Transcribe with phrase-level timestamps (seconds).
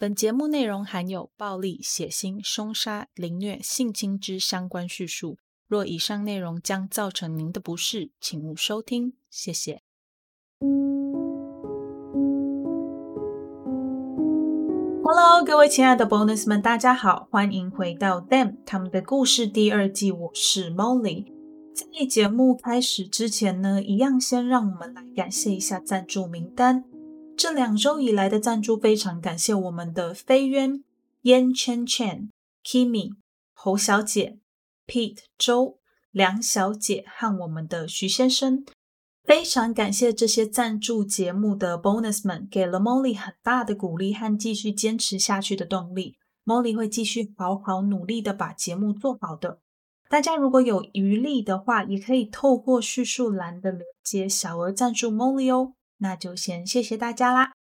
[0.00, 5.38] 本节目内容含有暴力、血腥、凶杀、凌虐、性侵之相关叙述。
[5.66, 9.14] 若以上内容将造成您的不适，请勿收听。
[9.28, 9.82] 谢谢。
[15.02, 20.12] Hello，各位亲爱的 Bonus 们，大家好，欢迎回到 Them 他们的故事第二季。
[20.12, 21.24] 我是 Molly。
[21.74, 26.84] 在节目开始之前呢，一样先让我们来感谢一下赞助名单。
[27.38, 30.82] 这两周以来的赞助，非常感谢我们的飞渊、
[31.22, 32.28] 燕圈圈、
[32.64, 33.12] Kimi、
[33.52, 34.40] 侯小姐、
[34.88, 35.78] Pete、周、
[36.10, 38.64] 梁小姐和我们的徐先生。
[39.22, 46.16] 非常感谢这些赞助节目的 bonus 们，给了 Molly 很大的鼓励和继续坚持下去的动力。
[46.44, 49.60] Molly 会继续好好努力的把节目做好的。
[50.08, 55.74] 大家如果有余力的话，也可以透过叙述栏的链接小额赞助 Molly 哦。
[55.98, 57.52] 那就先谢谢大家啦。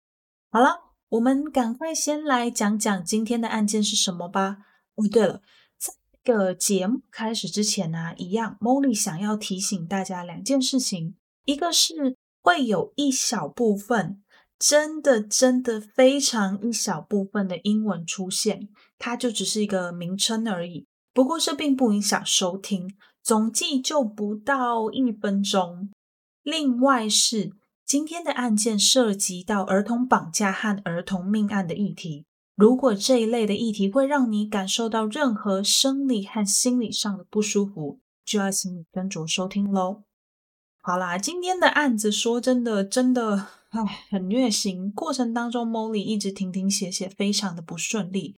[0.51, 4.59] 好了，我们赶快先来讲讲今天的案件是什么吧。
[4.95, 5.43] 哦，对了，
[5.79, 11.17] 在这个节目开始之前呢，一样，Molly 想要提醒大家两件事情。
[11.45, 14.23] 一个是会有一小部分，
[14.59, 20.87] 真的真的非常一小部分的英文出现，它就只是一个名称而已。
[21.13, 25.91] 不过这并不影响收听，总计就不到一分钟。
[26.43, 27.53] 另外是。
[27.87, 32.27] 今天的案件涉及到儿童绑架和儿童命案的议题。
[32.57, 40.03] 如果这一类的议题会让你感受到任何生理和心理上的不舒服，就要请你跟着收听喽。
[40.83, 44.91] 好啦，今天的案子说真的，真的唉，很虐心。
[44.91, 48.37] 过程当中，Molly 一直停停写写，非常的不顺利。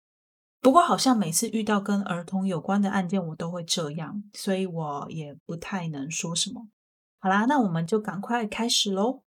[0.60, 6.68] 不过好像每次遇到跟儿童有关的案件，我都会这样，所以我也不太能说什么。
[7.18, 9.22] 好啦，那我们就赶快开始喽。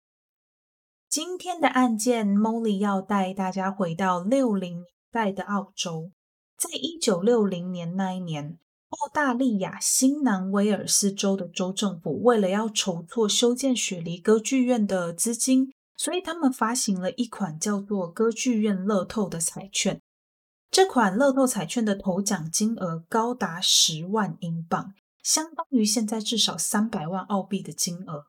[1.09, 6.11] 今天的案件，Molly 要带大家回到六零年代的澳洲。
[6.55, 19.99] 在一九六零年那一年，澳大利亚新南威尔斯州的州政府为了要筹措修建雪梨歌剧院的资金，所以他们发行了一款叫做“歌剧院乐透”的彩券。
[20.69, 24.93] 这款乐透彩券的头奖金额高达十万英镑，
[25.23, 28.25] 相当于现在至少三百万澳币的金额。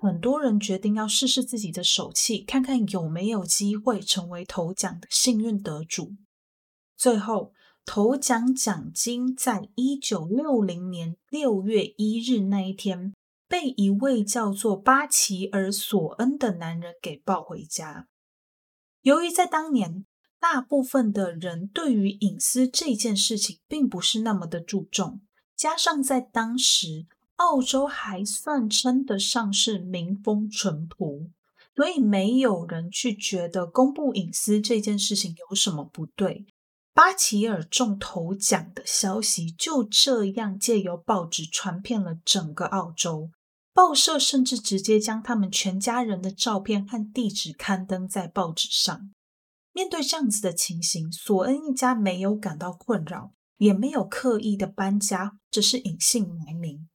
[0.00, 6.14] 很多人决定要试试自己的手气，看看有没有机会成为头奖的幸运得主。
[6.96, 7.52] 最后，
[7.84, 13.12] 头奖奖金在一九六零年六月一日那一天，
[13.48, 18.06] 被一位叫做巴奇尔·索恩的男人给抱回家。
[19.02, 20.06] 由于在当年，
[20.38, 25.22] 大部分的人对于隐私这件事情并不是那么的注重，
[25.56, 27.06] 加上在当时。
[27.38, 31.30] 澳洲还算称得上是民风淳朴，
[31.74, 36.46] 所以没有人去觉得公布隐私这件事情有什么不对。
[36.92, 43.30] 巴奇尔中头奖的消息就这样借由报纸传遍了整个澳洲，
[43.72, 49.10] 报社甚至直接将他们全家人的照片和地址刊登在报纸上。
[49.72, 56.88] 面对这样子的情形，索恩一家没有感到困扰，也没有刻意的搬家，只是隐姓埋名。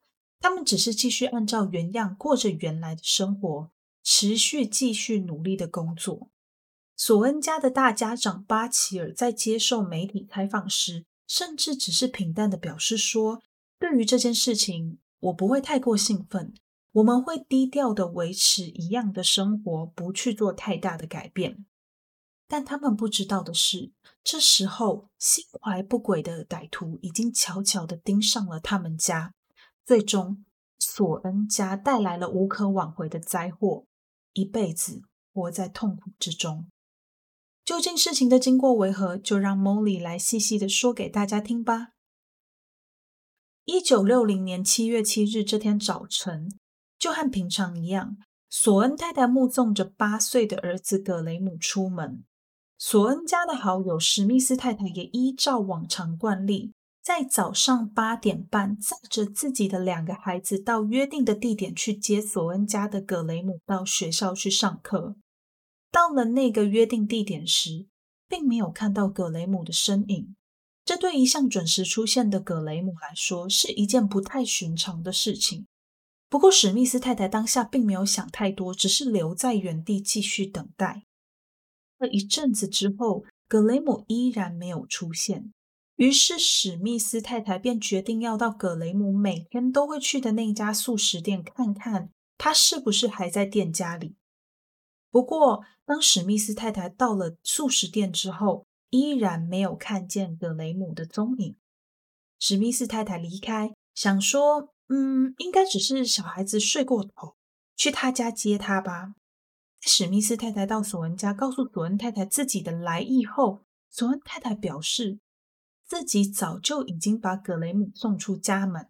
[0.44, 3.72] 他们只是继续按照原样过着原来的生活，
[4.04, 6.30] 持续继续努力的工作。
[6.98, 13.42] 索恩家的大家长巴奇尔在接受媒体采访时，甚至只是平淡的表示说
[13.80, 16.54] ：“对于这件事情，我不会太过兴奋，
[16.92, 21.66] 我们会低调的维持一样的生活，不去做太大的改变。”
[22.50, 29.34] 但他们不知道的是，这时候心怀不轨的歹徒已经悄悄的盯上了他们家。
[29.86, 30.46] 最终，
[30.80, 33.86] 索恩家带来了无可挽回的灾祸，
[34.34, 35.02] 一辈子
[35.34, 36.68] 活在痛苦之中。
[37.66, 39.18] 究竟事情的经过为何？
[39.18, 41.90] 就让 Molly 来细细的说给大家听吧。
[43.66, 46.50] 一九六零年七月七日这天早晨，
[47.00, 48.18] 就和平常一样，
[48.50, 52.24] 索恩太太目送着八岁的儿子葛雷姆出门。
[52.78, 56.74] 索恩家的好友史密斯太太也依照往常惯例。
[57.04, 65.18] 在早上八点半，载着自己的两个孩子到约定的地点去接索恩家的葛雷姆到学校去上课。
[65.92, 67.88] 到了那个约定地点时，
[68.30, 70.34] 并没有看到葛雷姆的身影。
[70.86, 75.68] 这对一向准时出现的葛雷姆来说是一件不太寻常的事情。
[76.30, 81.04] 不过史密斯太太当下并没有想太多，只是留在原地继续等待。
[82.00, 85.54] 了一阵子之后，葛雷姆依然没有出现。
[85.96, 94.16] 于是史密斯太太便决定要到葛雷姆每天都会去的那家素食店看看，他是不是还在店家里。
[95.12, 101.56] 不过，当史密斯太太到了素食店之后，依然没有看见格雷姆的踪影。
[102.40, 107.36] 史密斯太太离开，想说：“嗯，应该只是小孩子睡过头，
[107.76, 109.14] 去他家接他吧。”
[109.80, 115.20] 史密斯太太到索恩家，告诉索恩太太自己的来意后，索恩太太表示
[115.94, 118.90] 自己早就已经把格雷姆送出家门，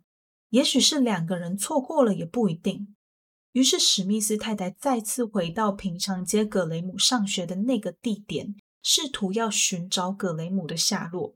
[0.51, 2.95] 也许是两个人错过了，也不一定。
[3.51, 11.35] 于是史密斯太太再次回到平常接格雷姆上学的那个地点，试图要寻找格雷姆的下落。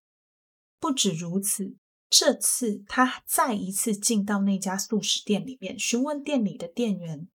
[0.80, 1.76] 不止如此，
[2.10, 7.28] 这次她再一次进到那家素食店里面，询问店里的店员。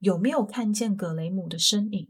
[0.00, 2.08] 有没有看见格雷姆的身影？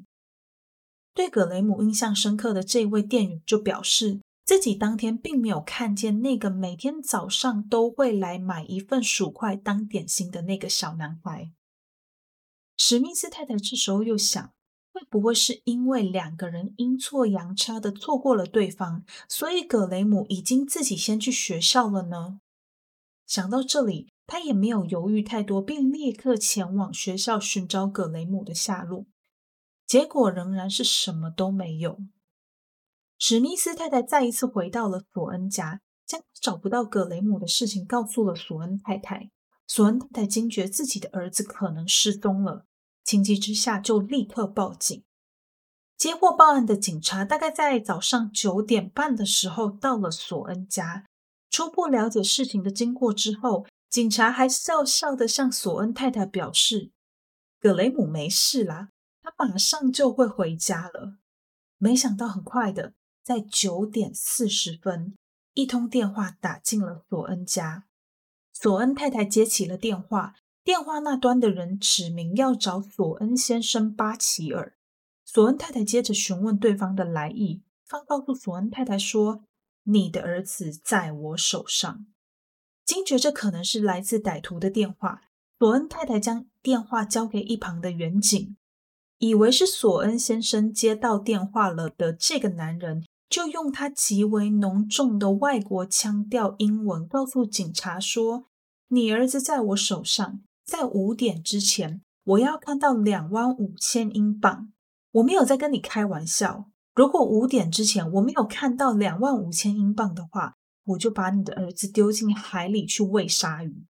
[1.12, 11.52] 对格雷姆印象深刻的这位店员就表示，自己当天并没有看见那个每天早上都会来买一份薯块当点心的那个小男孩。
[12.74, 14.54] 史密斯太太这时候又想，
[14.90, 22.40] 会不会是因为两个人阴错阳差的错过了对方，所以葛雷姆已经自己先去学校了呢？
[23.26, 24.08] 想到这里。
[24.26, 29.04] 他也没有犹豫太多，并立刻前往学校寻找葛雷姆的下落。
[29.86, 31.98] 结果仍然是什么都没有。
[33.18, 39.30] 史密斯太太再一次回到了索恩家，将找不到葛雷姆的事情告诉了索恩太太。
[39.66, 42.64] 索恩太太惊觉自己的儿子可能失踪了，
[43.04, 45.04] 情急之下就立刻报警。
[45.96, 51.04] 接获报案的警察大概在早上九点半的时候到了索恩家，
[51.50, 53.66] 初步了解事情的经过之后。
[53.90, 56.92] 警察还笑笑的向索恩太太表示
[57.58, 58.90] ：“格雷姆没事啦，
[59.22, 61.16] 他马上就会回家了。”
[61.78, 62.92] 没想到，很快的，
[63.28, 65.14] 在九点四十分，
[65.52, 67.84] 一通电话打进了索恩家。
[68.54, 70.34] 索恩太太接起了电话，
[70.64, 74.78] 电话那端的人指明要找索恩先生巴奇尔。
[75.26, 79.44] 索恩太太接着询问对方的来意，方告诉索恩太太说
[79.84, 82.06] ：“你的儿子在我手上。”
[82.86, 85.20] 惊觉这可能是来自歹徒的电话，
[85.58, 88.56] 索恩太太将电话交给一旁的远景，
[89.18, 98.46] 以为是索恩先生接到电话了的这个男人，就用他极为浓重的外国腔调英文告诉警察说
[98.88, 104.72] ：“你儿子在我手上，在五点之前，我要看到两万五千英镑。
[105.12, 106.66] 我没有在跟你开玩笑。
[106.94, 110.54] 如果五点之前我没有看到两万五千英镑的话。”
[110.88, 113.84] 我就把你的儿子丢进海里去喂鲨鱼。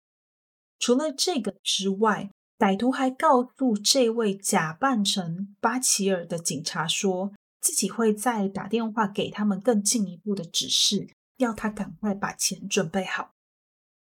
[0.80, 7.34] 除了这个之外，歹徒还告诉这位假扮成巴奇尔的警察，说
[7.66, 13.32] 自己会再打电话给他们更进一步的指示，要他赶快把钱准备好。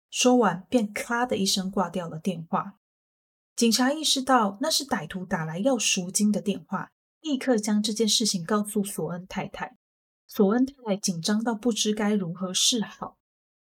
[0.08, 2.76] 说完，便咔的一声挂掉了电话。
[3.56, 9.76] 警察意识到那是歹徒打来要赎金的电话，立刻将这件事情告诉索恩太太。
[10.29, 13.17] 索恩太太紧张到不知该如何是好，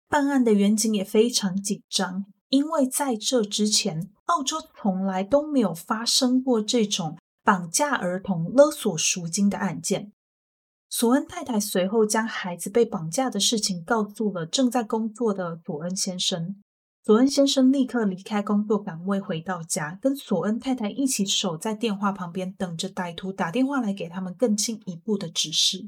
[0.10, 7.18] 办案的远警也非常紧张，因为在这之前，澳洲从来都没有发生过这种
[7.48, 10.12] 绑架儿童、勒索赎金的案件。
[10.90, 16.62] 索恩太太随后将孩子被绑架的事情告诉了正在工作的索恩先生。
[17.06, 25.88] 索恩先生立刻离开工作岗位，回到家，跟索恩太太一起守在电话旁边，等着歹徒打电话来给他们更进一步的指示。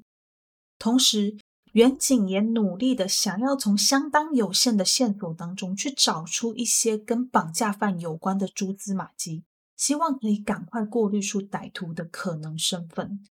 [0.78, 1.36] 同时，
[1.74, 9.44] 远景也努力的想要从相当有限的线索当中去找出一些跟绑架犯有关的蛛丝马迹，
[9.80, 13.26] 希望可以赶快过滤出歹徒的可能身份。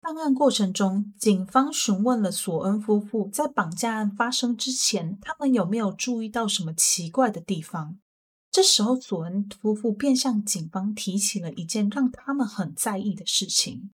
[0.00, 7.98] 办案过程中，警方询问了索恩夫妇，在绑架案发生之前，他们有没有注意到什么奇怪的地方？
[8.50, 13.90] 这时候，索恩夫妇便向警方提起了一件让他们很在意的事情。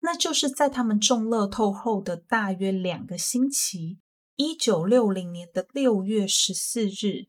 [0.00, 3.98] 那就是在他们中乐透后的大约两个星期，
[4.36, 7.26] 一九六零年的六月十四日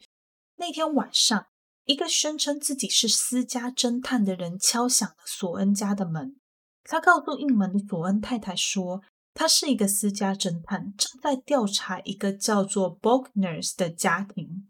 [0.58, 1.48] 那天晚上，
[1.86, 6.36] 一个宣称自己是私家侦探的人敲响了索恩家的门。
[6.84, 9.02] 他告诉应门的索恩太太说，
[9.34, 14.68] 他是一个私家侦探，正在调查一个叫做 Bogners 的家庭。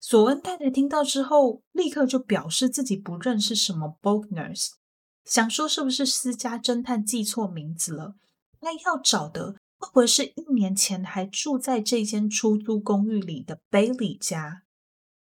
[0.00, 4.70] 索恩太太听到之后，立刻就表示自己不认识什么 Bogners，。
[5.24, 8.16] 想说是不是私家侦探记错名字了？
[8.60, 14.62] 那要找的会不会是一年前还住在这间出租公寓里的贝里家？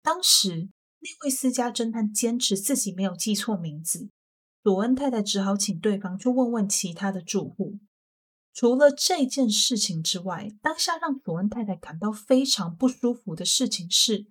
[0.03, 0.69] 当时
[1.03, 4.09] 那位私家侦探坚持自己没有记错名字，
[4.63, 7.81] 罗恩太太只好请对方去问问其他的住户。
[8.55, 14.27] 除了这件事情之外，当下让索恩太太感到非常不舒服的事情是。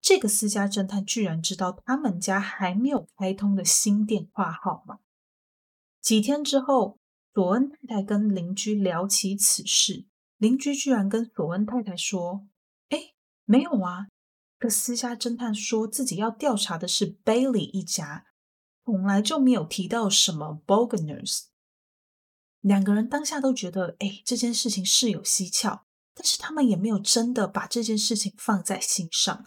[0.00, 4.98] 这个私家侦探居然知道他们家还没有开通的新电话号码。
[6.02, 6.98] 几天之后，
[7.32, 10.04] 索恩太太跟邻居聊起此事，
[10.36, 12.46] 邻居居然跟索恩太太说
[12.90, 13.14] ：“哎，
[13.46, 14.08] 没有啊，
[14.64, 18.24] 个私家侦探说自己要调查的是 Bailey 一家，
[18.86, 21.48] 从来就没有提到什么 Bogners。”
[22.62, 29.46] 两个人当下都觉得，哎，这件事情是有蹊跷，但是他们也没有真的把这件事情放在心上。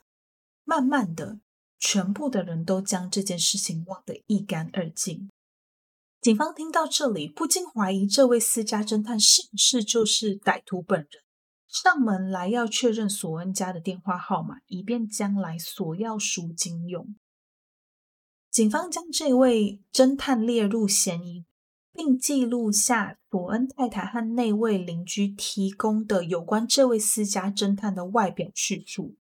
[0.64, 1.40] 慢慢的，
[1.80, 5.32] 全部的人都将这件事情忘得一干二净。
[6.22, 11.10] 警方听到这里，不禁怀疑这位私家侦探是不是就是歹徒本人，
[11.68, 17.16] 上门来要确认索恩家的电话号码，以便将来索要赎金用。
[18.50, 21.46] 警方将这位侦探列入嫌疑。
[21.98, 29.16] 并记录下索恩太太和那位邻居提供的有关这位私家侦探的外表叙述。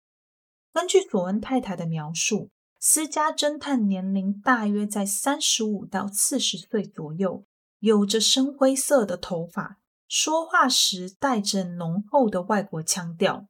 [0.74, 7.46] 根据索恩太太的描述，私家侦探年龄大约在三十五到四十岁左右，
[7.80, 13.48] 有着深灰色的头发，说话时带着浓厚的外国腔调。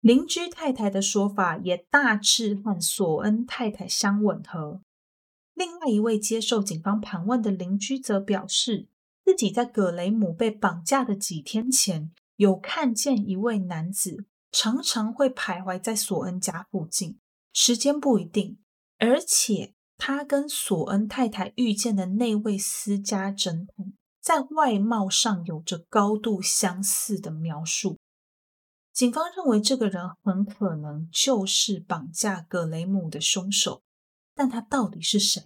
[0.00, 4.80] 邻居太太的说法也大致和索恩太太相吻合。
[5.52, 8.88] 另外一位接受警方盘问的邻居则表示，
[9.24, 17.18] 自己在葛雷姆被绑架的几天前，有看见一位男子常常会徘徊在索恩家附近，
[17.52, 18.58] 时间不一定，
[18.98, 23.92] 而且他跟索恩太太遇见的那位私家侦探
[24.30, 27.98] 在外貌上有着高度相似的描述。
[28.92, 33.82] 警方认为这个人很可能就是绑架葛雷姆的凶手。
[34.32, 35.42] 但他到底是谁？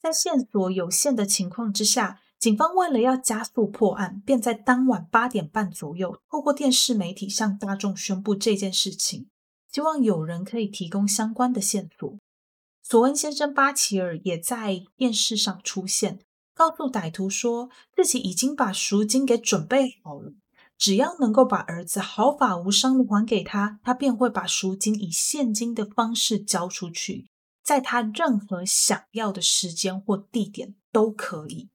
[0.00, 9.28] 在线索有限的情况之下，警方为了要加速破案，便在当晚八点半左右，透过电视媒体向大众宣布这件事情，
[9.70, 12.16] 希望有人可以提供相关的线索。
[12.82, 16.20] 索恩先生巴奇尔也在电视上出现，
[16.54, 20.32] 告诉歹徒说自己已经把赎金给准备好了，
[20.76, 27.28] 只要能够把儿子毫发无伤的还给他，他便会把赎金以现金的方式交出去。
[27.62, 31.70] 在他任何想要的时间或地点都可以。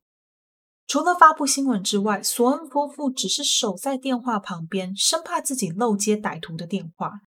[0.85, 7.21] 除了发布新闻之外，索恩夫妇只是守在电话旁边，生怕自己漏接歹徒的电话。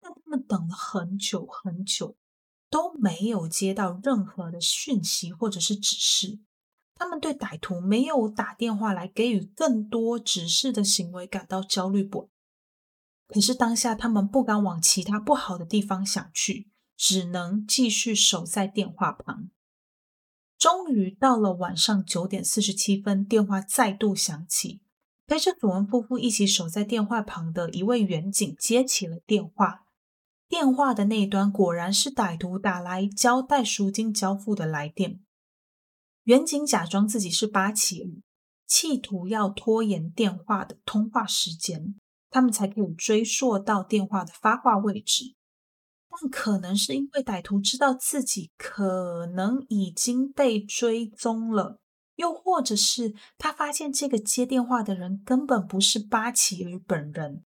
[0.00, 2.16] 但他们等了很久很久，
[2.68, 6.40] 都没有接到任何的讯息或者是指示。
[6.94, 12.28] 他们对歹徒没有打电话来给予更多指示的行为感到焦虑不安。
[13.28, 16.70] 可是当下，他们不敢往其他不好的地方想去。
[16.96, 19.50] 只能继续守在电话旁。
[20.56, 24.80] 终于到了晚上九点四十七分，电话再度响起。
[25.26, 29.86] 陪着佐文夫妇一起守在电话旁的一位远警接起了电话。
[30.48, 35.23] 电话的那一端果然是歹徒打来交代赎金交付的来电。
[36.24, 38.08] 远景假装自己是巴奇尔，
[38.66, 41.94] 企图要拖延电话的通话时间，
[42.30, 45.34] 他们才可以追溯到电话的发话位置。
[46.08, 51.80] 但可能是因为歹徒知道自己可能已经被追踪了，
[52.14, 57.42] 又或者是他发现这个接电话的人根本不是巴奇尔本人。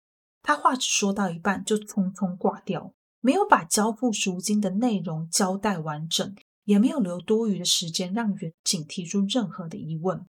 [0.43, 10.27] 他话只说到一半就匆匆挂掉，没有把交付赎金的内容交代完整，也没有留多余的时间让远警提出任何的疑问。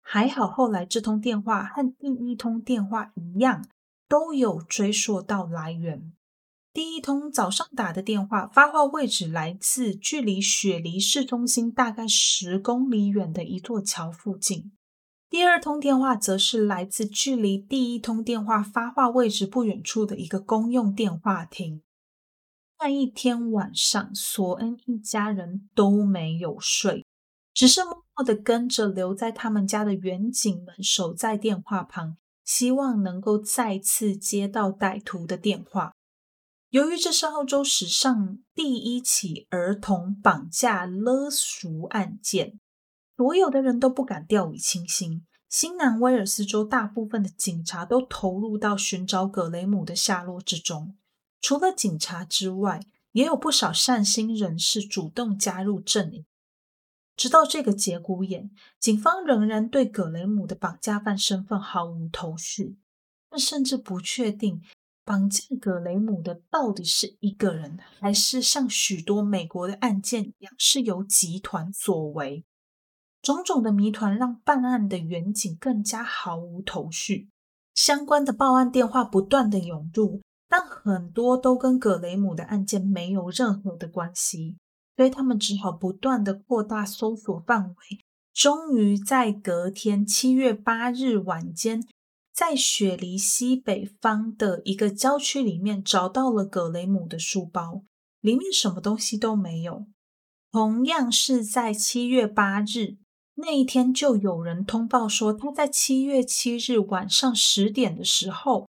[0.00, 3.68] 还好后来这通电话和第一通电话一样，
[4.08, 6.12] 都有追溯到来源。
[6.72, 14.72] 第一通早上打的电话，发话位置来自距离雪梨市中心大概十公里远的一座桥附近。
[15.28, 21.82] 第二通电话则是来自距离第一通电话发话位置不远处的一个公用电话亭。
[22.82, 27.04] 那一天晚上，索恩一家人都没有睡，
[27.52, 35.92] 只是默默的跟着留在他们家的远景们守在电话旁，希望能够再次接到歹徒的电话。
[36.70, 42.58] 由于这是澳洲史上第一起儿童绑架勒赎案件，
[43.18, 45.26] 所有的人都不敢掉以轻心。
[45.50, 50.96] 新南威尔斯州大部分的警察都投入到寻找葛雷姆的下落之中。
[51.40, 52.80] 除了警察之外，
[53.12, 56.24] 也有不少善心人士主动加入阵营。
[57.16, 62.78] 直到这个节骨眼，警方仍然对葛雷姆的绑架犯身份毫无头绪，
[63.36, 64.62] 甚至不确定。
[65.02, 72.44] 绑架葛雷姆的到底是一个人，还是像许多美国的案件一样是由集团所为？
[73.20, 77.28] 种种的谜团让办案的远景更加毫无头绪。
[77.74, 84.56] 相关的报案电话不断的涌入，但很多都跟葛雷姆的案件没有任何的关系，
[84.96, 87.76] 所以他们只好不断的扩大搜索范围，
[88.34, 91.80] 终于在隔天七月八日晚间，
[92.34, 97.84] 在雪梨西北方的一个郊区里面找到了葛雷姆的书包，
[98.20, 99.86] 里面什么东西都没有。
[100.50, 102.96] 同样是在七月八日
[103.36, 108.66] 那一天，就有人通报说，他在七月七日晚上十点的时候，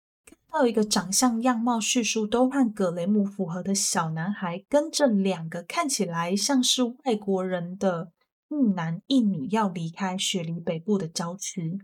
[0.52, 8.12] 到一个长相、样貌、叙述都和葛雷姆符合的小男孩，跟着两个看起来像是外国人的
[8.50, 11.80] 一男一女，要离开雪梨北部的郊区。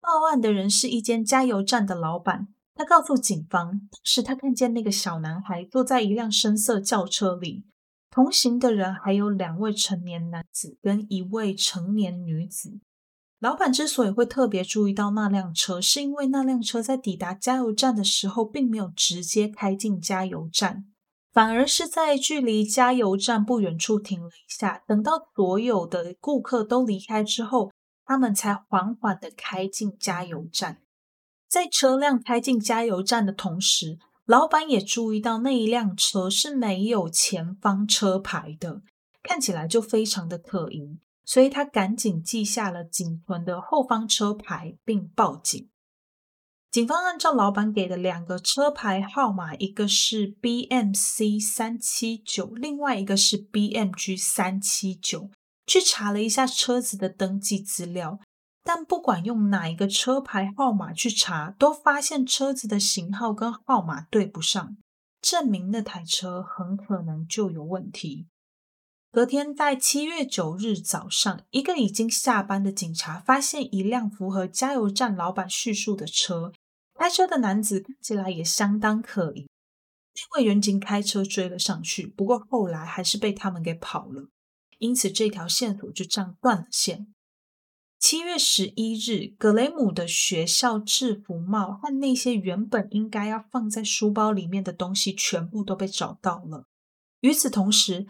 [0.00, 7.64] 报案的人是一间加油站的老板，他告诉警方，当时他看见那个小男孩坐在一辆深色轿车里。
[8.10, 12.78] 同行的人还有两位成年男子跟一位成年女子。
[13.42, 20.84] 老板之所以会特别注意到那辆车，是因为那辆车在抵达加油站的时候，并没有直接开进加油站，
[21.32, 27.72] 反而是在距离加油站不远处停了一下，等到所有的顾客都离开之后，
[28.04, 30.78] 他们才缓缓的开进加油站。
[31.48, 38.82] 在车辆开进加油站的同时，老板也注意到那一辆车是没有前方车牌的，
[39.20, 45.68] 看起来就非常的可疑，所以他赶紧记下了仅存的后方车牌，并报警。
[46.70, 55.30] 警方按照老板给的两个车牌号码，一个是 BMC 三七九，另外一个是 BMG 三七九，
[55.66, 58.18] 去查了一下车子的登记资料。
[58.64, 64.76] 但不管用哪一个车牌号码去查，都发现车子的型号跟号码对不上，
[65.20, 68.28] 证明那台车很可能就有问题。
[69.12, 76.50] 隔天，在七月九日早上，一个已经下班的警察发现一辆符合加油站老板叙述的车，
[76.94, 79.46] 开车的男子看起来也相当可疑。
[80.14, 84.30] 那位员警开车追了上去，不过后来还是被他们给跑了，
[84.78, 87.12] 因此这条线索就这样断了线。
[87.98, 96.64] 七月十一日，格雷姆的学校制服帽和那些原本应该要放在书包里面的东西全部都被找到了。
[97.20, 98.08] 与此同时，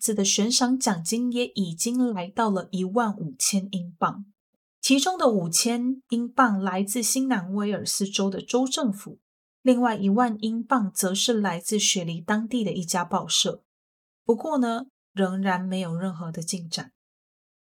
[0.00, 4.26] 子的悬赏奖金也已经来到了一万五千英镑，
[4.80, 9.18] 其中的五千英镑来自新南威尔斯州的州政府，
[9.62, 13.62] 另外一万英镑则是来自雪梨当地的一家报社。
[14.24, 16.92] 不过呢，仍然没有任何的进展。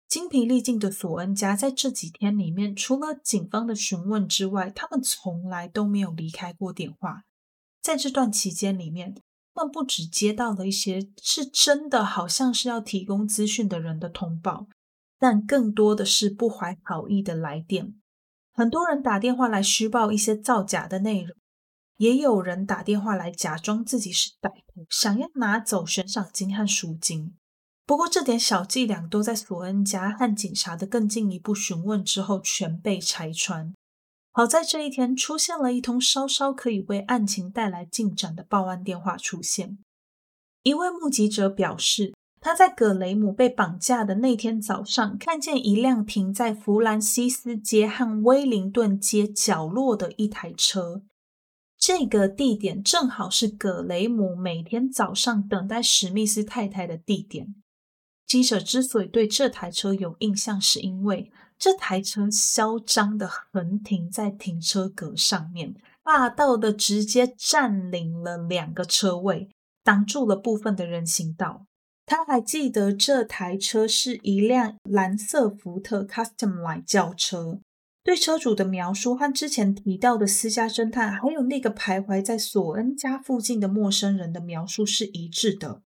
[0.08, 7.24] 精疲力尽的索恩家在这几天里面，除了警方的询问之外，他们从来都没有离开过电话。
[7.82, 9.22] 在这段期间里面，
[9.58, 14.68] 他们不只接到了一些是真的好像是要提供资讯的人的通报，
[15.18, 17.96] 但更多的是不怀好意的来电。
[18.54, 21.36] 很多人打电话来虚报一些造假的内容，
[21.98, 27.36] 也有人打电话来假装自己是歹徒，想要拿走悬赏金和赎金。
[27.88, 33.74] 不过，这点小伎俩都在索恩家和警察的更进一步询问之后全被拆穿。
[34.38, 39.80] 好在这一天出现了一通稍稍可以为案情带来进展的报案电话出现。
[40.62, 51.02] 一位目击者表示，他在葛雷姆被绑架的那天早上，看见一辆停在弗兰西斯街和威灵顿街角落的一台车。
[51.76, 57.56] 这个地点正好是葛雷姆每天早上等待史密斯太太的地点。
[58.28, 69.50] 记者之所以对这台车有印象，是因为这台车嚣张的横停在停车格上面，霸道的直接占领了两个车位，
[69.84, 71.66] 挡住了部分的人行道。
[72.06, 77.60] 他还记得这台车是一辆蓝色福特 Custom Line 轿车，
[78.02, 85.82] 对车主的描述和之前提到的私家侦探，还有那个徘徊在索恩家附近的陌生人的描述是一致的。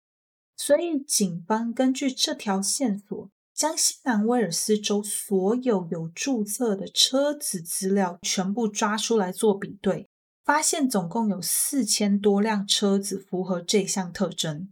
[0.59, 3.31] 所以，警方根据这条线索，
[3.61, 10.09] 将西南威尔斯州所有有注册的车子资料全部抓出来做比对，
[10.43, 14.71] 发现总共有四千多辆车子符合这项特征。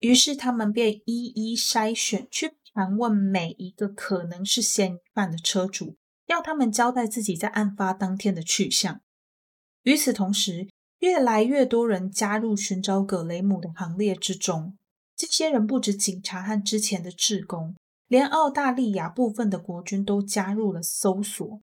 [0.00, 5.96] 于是，他们便一一筛选，去盘问每一个可能是嫌疑犯的车主，
[6.26, 9.00] 要他们交代自己在案发当天的去向。
[9.84, 10.68] 与此同时，
[10.98, 14.76] 越来越多人加入寻找葛雷姆的行列之中。
[15.16, 17.74] 这些人不止警察和之前的志工，
[18.08, 21.60] 连澳大利亚部分的国军都加入了搜索。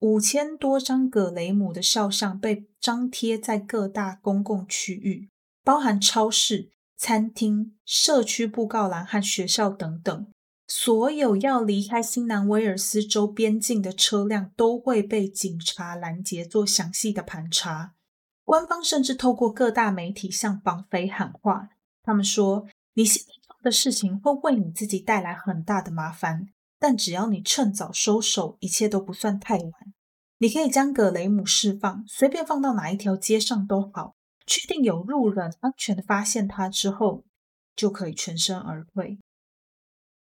[0.00, 5.30] 五千多张葛雷姆的肖像被张贴在各大公共区域，
[5.62, 10.26] 包含超市、餐厅、社区布告栏和学校等等。
[10.66, 17.94] 所有要离开新南威尔斯州边境的车辆都会被警察拦截，做详细的盘查。
[18.44, 21.68] 官方甚至透过各大媒体向绑匪喊话，
[22.02, 22.66] 他们说。
[22.96, 23.24] 你现
[23.64, 26.46] 的事情会为你自己带来很大的麻烦，
[26.78, 29.72] 但只要你趁早收手，一切都不算太晚。
[30.38, 34.14] 你可以将葛雷姆释放，随便放到哪一条街上都好。
[34.46, 37.24] 确定有路人安全的发现他之后，
[37.74, 39.18] 就可以全身而退。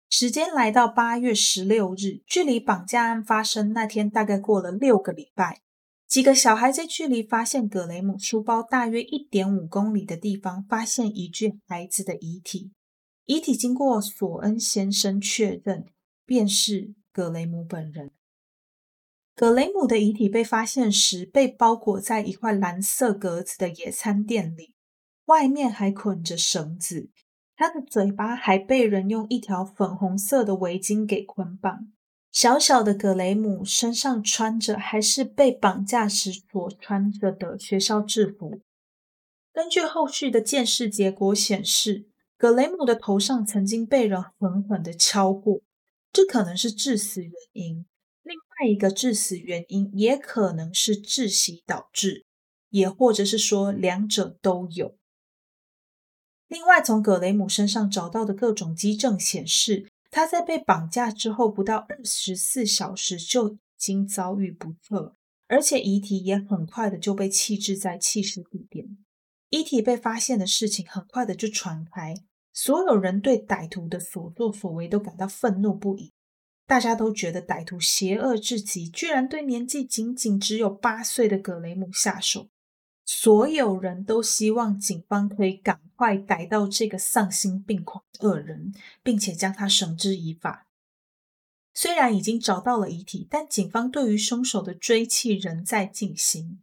[0.09, 5.61] 时间来到八月十六日，距离绑架案发生那天大概过了六个礼拜。
[6.07, 12.71] 几个小孩在距离发现葛雷姆书包大约一点五公里的地方，发现一具孩子的遗体。
[13.27, 15.87] 遗体经过索恩先生确认，
[16.25, 18.13] 便是葛雷姆本人。
[19.35, 24.75] 葛雷姆的遗体被发现时，被包裹在一块蓝色格子的野餐垫里，
[25.25, 27.11] 外面还捆着绳子。
[27.57, 31.89] 他的嘴巴还被人用一条粉红色的围巾给捆绑。
[32.31, 38.61] 小小的格雷姆身上穿着还是被绑架时所穿着的学校制服。
[39.53, 42.07] 根据后续的鉴识结果显示，
[42.39, 45.63] 格雷姆的头上曾经被人狠狠的敲过，
[46.13, 47.87] 这可能是致死原因。
[48.23, 52.27] 另外一个致死原因也可能是窒息导致，
[52.71, 54.99] 也或者是说两者都有。
[56.49, 65.17] 另外，从葛雷姆身上找到的各种基证显示，他在被绑架之后不到二十四小时就已经遭遇不测，
[65.49, 68.99] 而且遗体也很快的就被弃置在弃尸地点。
[69.51, 72.15] 遗体被发现的事情很快的就传开，
[72.53, 76.13] 所有人对歹徒的所作所为都感到愤怒不已。
[76.67, 82.49] 大家都觉得歹徒邪恶至极，居然对年纪仅仅只有八岁的葛雷姆下手。
[83.05, 90.67] 所有人都希望警方可以赶快逮到这个丧心病狂的恶人，并且将他绳之以法。
[91.73, 96.59] 虽然已经找到了遗体，但警方对于凶手的追缉仍在进行。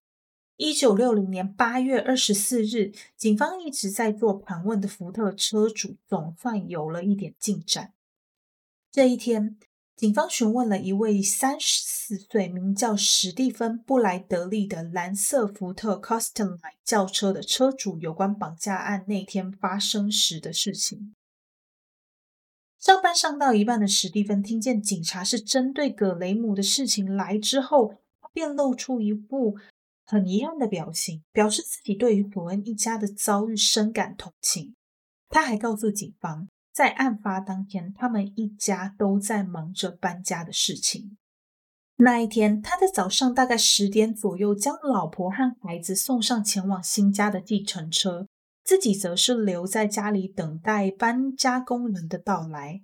[0.58, 7.94] 一九六零年八月二十四日，警方一直在做盘问的福特车主总算有了一点进展。
[8.92, 9.58] 这一天。
[9.96, 21.14] 警方询问了一位三十四岁、名叫史蒂芬·布莱德利的蓝色福特 Custom 来轿车的车主有关绑架案那天发生时的事情。
[22.80, 28.02] 上班上到一半的史蒂芬听见警察是针对葛雷姆的事情来之后，
[28.34, 29.58] 便露出一副
[30.14, 34.76] 很遗憾的表情，表示自己对于索恩一家的遭遇深感同情。
[35.30, 36.48] 他还告诉警方。
[36.72, 41.18] 在案发当天，他们一家都在忙着搬家的事情。
[41.98, 48.28] 那一天，他在早上大概十点左右将老婆和孩子送上前往新家的计程车，
[48.64, 52.82] 自己则是留在家里等待搬家工人的到来。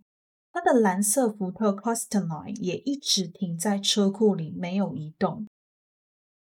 [0.52, 5.48] 他的蓝色福特 Custom 也一直停在车库里没有移动。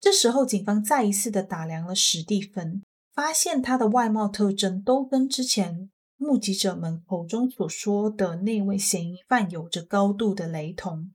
[0.00, 2.82] 这时候，警方再一次的打量了史蒂芬，
[3.12, 5.90] 发现他的外貌特征都跟之前。
[6.20, 11.12] 目击者们口中所说的那位嫌疑犯有着高度的雷同：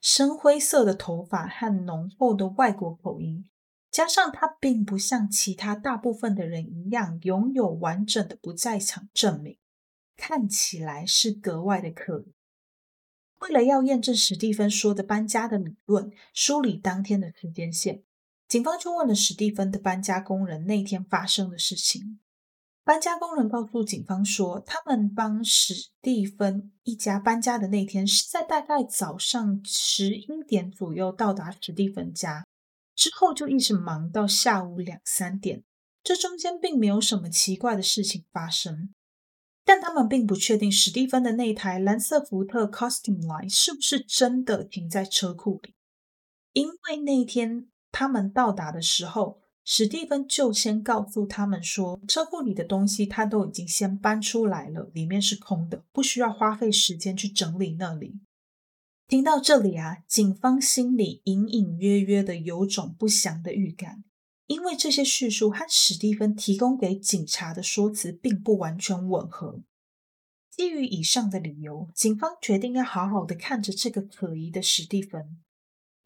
[0.00, 3.44] 深灰色的头发和浓厚的外国口音，
[3.90, 9.58] 加上他并不像其他大部分的人一样拥有完整的不在场证明，
[10.16, 12.32] 看起来是格外的可疑。
[13.40, 18.02] 为了要验证史蒂芬说的搬家的理论，梳理当天的时间线，
[18.48, 22.18] 警方就问了史蒂芬的搬家工人那天发生的事情。
[22.82, 32.46] 搬家工人告诉警方说，他们帮史蒂芬一家搬家的那天是在大概早上十一点左右到达史蒂芬家，
[32.94, 35.62] 之后就一直忙到下午两三点。
[36.02, 38.94] 这中间并没有什么奇怪的事情发生，
[39.62, 45.74] 但他们并不确定史蒂芬的那台蓝色福特 Costume Line 是不是真的停在车库里，
[46.54, 49.40] 因为那天他们到达的时候。
[49.70, 58.18] 史蒂芬就先告诉他们说，车库里的东西他都已经先搬出来了，里面是空的，不需要花费时间去整理那里。
[59.06, 64.04] 听到这里啊，警方心里隐隐约约的有种不祥的预感，
[64.46, 69.60] 因为这些叙述和史蒂芬提供给警察的说辞并不完全吻合。
[70.50, 75.36] 基于以上的理由，警方决定要好好的看着这个可疑的史蒂芬。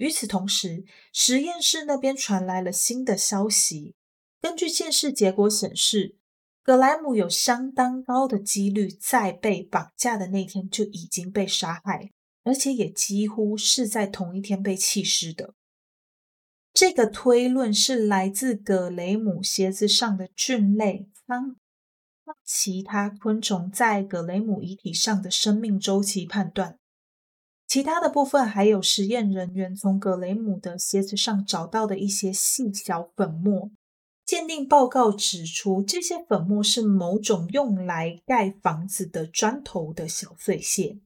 [0.03, 3.95] 与此同时，实验室那边传来了新的消息。
[4.41, 6.17] 根据鉴识结果显示，
[6.65, 12.11] 格莱姆有相当高的几率在被绑架的那天就已经被杀害，
[12.43, 15.55] 而且也几乎是在同一天被弃尸的。
[16.73, 21.55] 这个推论是来自格雷姆鞋子上的菌类方
[22.45, 26.81] 其他昆虫在格雷姆遗体上的生命周期判断。
[27.73, 33.71] 其他的部分还有实验人员从格雷姆的鞋子上找到的一些细小粉末。
[34.27, 40.99] 鉴定报告指出，这些粉末是某种用来盖房子的砖头的小碎屑。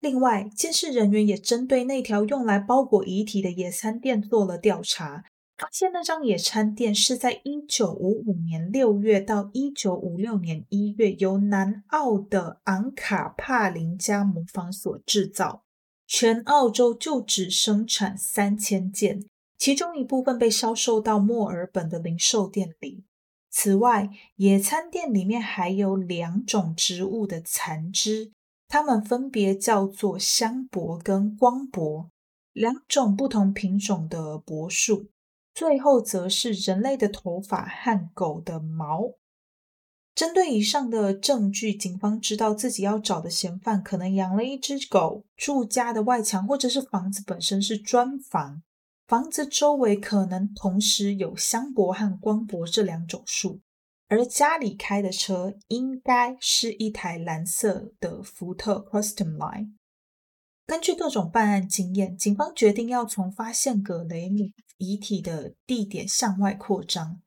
[0.00, 5.22] 另外，监视人员也针对那条用来包裹遗体的野餐垫做了调查，
[5.56, 15.62] 发现那张野餐垫是在1955年6月到1956年1月由南澳的昂卡帕林加模坊所制造，
[16.06, 19.24] 全澳洲就只生产三千件，
[19.58, 23.04] 其中一部分被销售到墨尔本的零售店里。
[23.50, 28.32] 此外，野餐垫里面还有两种植物的残枝。
[28.68, 32.10] 它们分别叫做香柏跟光柏，
[32.52, 35.06] 两种不同品种的柏树。
[35.54, 39.12] 最后则是人类的头发和狗的毛。
[40.16, 48.62] 针对以上的证据，警方知道自己要找的嫌犯可能养了一只狗，住家的外墙或者是房子本身是砖房，
[49.06, 53.60] 房子周围可能同时有香柏和光柏这两种树。
[54.08, 59.72] 而家里开的车应该是一台蓝色的福特 Custom Line。
[60.64, 67.20] 根据各种办案经验，警方决定要从发现葛雷姆遗体的地点向外扩张。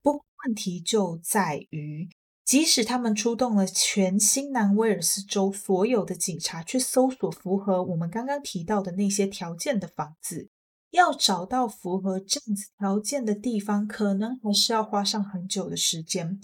[0.00, 2.08] 不过问题就在于，
[2.46, 10.48] 即使他们出动了全新南威尔斯州所有的警察去搜索符合我们刚刚提到的那些条件的房子。
[10.92, 16.40] 要找到符合这样子条件的地方，可能还是要花上很久的时间。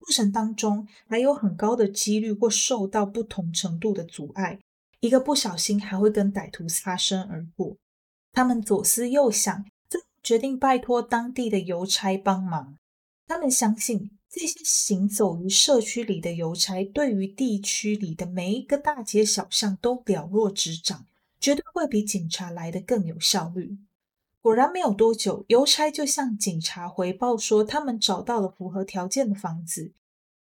[0.00, 4.58] 过程当中还有很高的几率会受到不同程度的阻碍，
[4.98, 7.76] 一个不小心还会跟歹徒擦身而过。
[8.32, 12.76] 他们左思右想，最后决定拜托当地的邮差帮忙。
[13.26, 21.06] 他们相信这些行走于社区里的邮差，对于地区里的每一个大街小巷都了若指掌。
[21.40, 23.78] 绝对会比警察来的更有效率。
[24.42, 29.92] 果然，没有多久，邮差就向警察回报说，他们找到了符合条件的房子。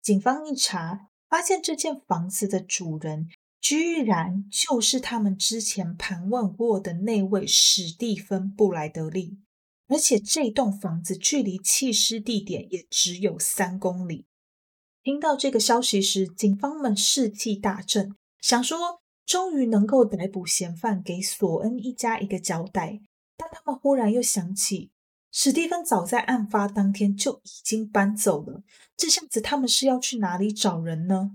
[0.02, 3.28] 警方一查，发现这间房子的主人
[3.60, 9.38] 居然就是他们之前盘问过的那位史蒂芬·布莱德利，
[9.88, 14.26] 而且这栋房子距离弃尸地点也只有三公里。
[15.02, 19.02] 听到这个消息时，警方们士气大振，想说。
[19.26, 23.00] 终于能够逮捕嫌犯，给索恩一家一个交代。
[23.36, 24.92] 但他们忽然又想起，
[25.32, 28.62] 史蒂芬早在案发当天就已经搬走了。
[28.96, 31.32] 这下子他们是要去哪里找人呢？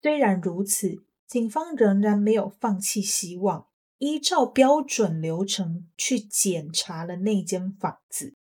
[0.00, 3.66] 虽然如此，警方仍然没有放弃希望，
[3.98, 8.34] 依照标准流程去检查了那间房子。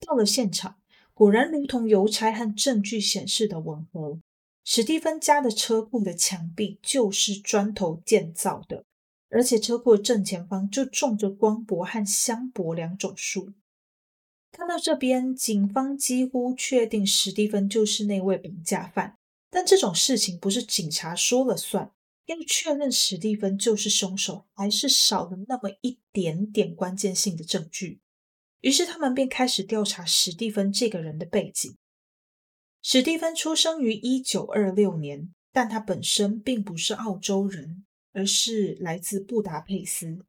[0.00, 0.76] 到了现场，
[1.12, 4.20] 果然如同邮差和证据显示的吻合。
[4.64, 8.84] 史蒂芬家的车库的墙壁就是砖头建造的，
[9.28, 13.52] 而且车库的正前方就种着光柏和香柏两种树。
[14.52, 19.18] 看到这边，警方几乎确定史蒂芬就是那位绑架犯。
[19.50, 21.90] 但这种事情不是警察说了算，
[22.26, 28.00] 要确认史蒂芬就是凶手，还是少了那么一点点关键性的证据。
[28.60, 31.76] 于是他们便开始调查史蒂芬这个人的背景。
[32.80, 40.24] 史蒂芬出生于一九二六年，但他本身并不是澳洲人，而是来自布达佩斯。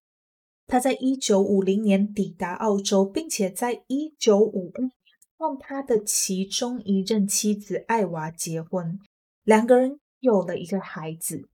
[0.67, 4.91] 他在一九五零年抵达澳洲，并且在一九五二年
[5.37, 8.99] 让他的其中一任妻子艾娃结婚，
[9.43, 11.47] 两个人有了一个孩子，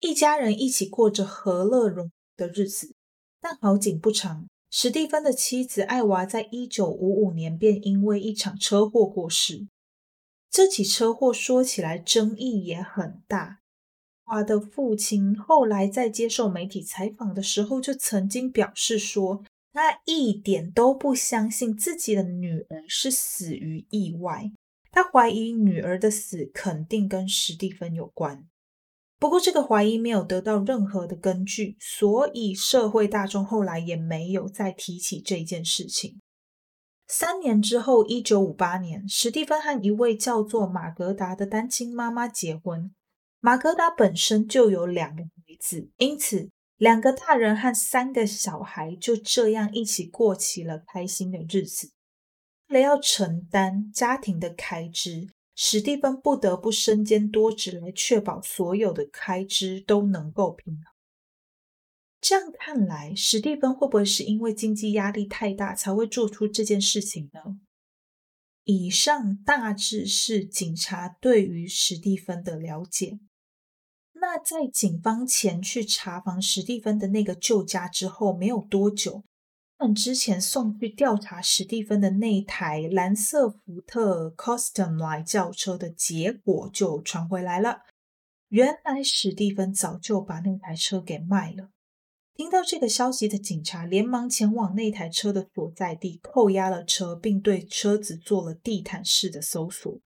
[0.00, 2.94] 一家人一起过着和乐融的日子。
[3.40, 9.68] 但好景不长，史蒂芬的妻子艾娃在一九五五年便因为一场车祸过世。
[10.50, 13.60] 这起车祸说起来争议也很大。
[14.24, 24.50] 华的父亲后来在接受媒体采访的时候，就曾经表示说，他一点都不相信自己的女儿是死于意外，
[24.90, 28.46] 他怀疑女儿的死肯定跟史蒂芬有关。
[29.18, 36.20] 不过，这个怀疑没有得到任何的根据，所以社会大众后来也没有再提起这件事情。
[37.08, 42.94] 三年之后，一九五八年，史蒂芬和一位叫做马格达的单亲妈妈结婚。
[43.40, 51.90] 马格达本身就有两个孩子，因此两个大人和三个小孩就这样一起过起了开心的日子。
[52.68, 55.28] 为了要承担家庭的开支，
[55.60, 60.84] 史蒂芬不得不身兼多职来确保所有的开支都能够平衡。
[62.20, 67.58] 这样看来，史蒂芬会不会是因为经济压力太大才会做出这件事情呢？
[68.62, 73.18] 以上大致是警察对于史蒂芬的了解。
[74.12, 79.24] 那在警方前去查访史蒂芬的那个旧家之后，没有多久，
[79.78, 87.82] 他们之前送去调查史蒂芬的那台蓝色福特 Custom Line 轿车的结果就传回来了。
[88.48, 91.70] 原来史蒂芬早就把那台车给卖了。
[92.34, 100.00] 听到这个消息的警察连忙前往那台车的所在地，扣押了车，并对车子做了地毯式的搜索。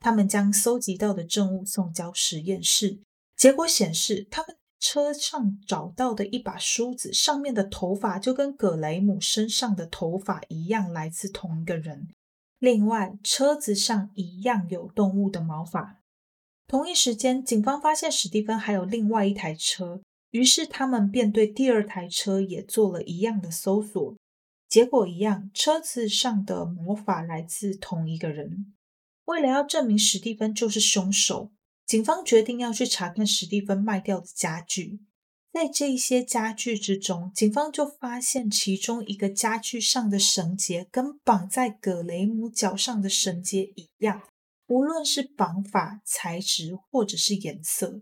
[0.00, 2.98] 他们将搜集到的证物送交实验室，
[3.36, 12.08] 结果显示，他们车上找到的一把梳子上面的头发就跟葛雷姆身上的头发一样，来自同一个人。
[12.58, 16.00] 另外，车子上一样有动物的毛发。
[16.66, 20.02] 同一时间，警方发现史蒂芬还有另外一台车。
[20.32, 24.16] 于是他们便对第二台车也做了一样的搜索，
[24.68, 28.74] 结果一样，车子上的魔法来自同一个人。
[29.26, 31.52] 为了要证明史蒂芬就是凶手，
[31.86, 35.00] 警方决定要去查看史蒂芬卖掉的家具。
[35.52, 44.22] 在这些家具之中，警方就发现其中一个家具上的绳结跟绑在葛雷姆脚上的绳结一样，
[44.68, 48.00] 无论是绑法、材质或者是颜色。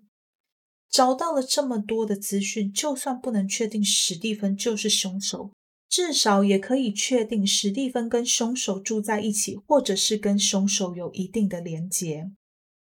[0.89, 5.51] 找到了这么多的资讯，就算不能确定史蒂芬就是凶手，
[5.89, 12.31] 至少也可以确定史蒂芬跟凶手住在一起，或者是跟凶手有一定的连结。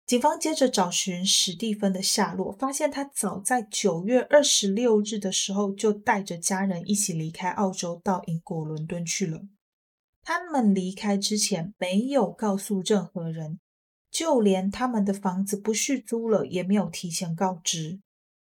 [0.07, 9.43] 警方接着找寻史蒂芬的下落，发现他早在九月二十六日的时候就带着家人一起离开澳洲，到英国伦敦去了。
[10.23, 13.59] 他们离开之前没有告诉任何人。
[14.11, 17.99] 就连他们的房子不续租了，也没有提前告知。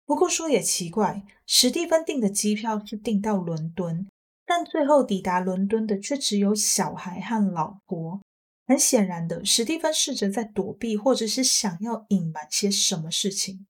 [0.04, 4.06] 不过说也奇怪，史蒂芬订的机票是订到伦敦，
[4.44, 8.20] 但最后抵达伦敦的却只有小孩和老婆。
[8.66, 13.66] 很显然的，史蒂芬试着在躲避，或者是想要隐瞒些什么事情。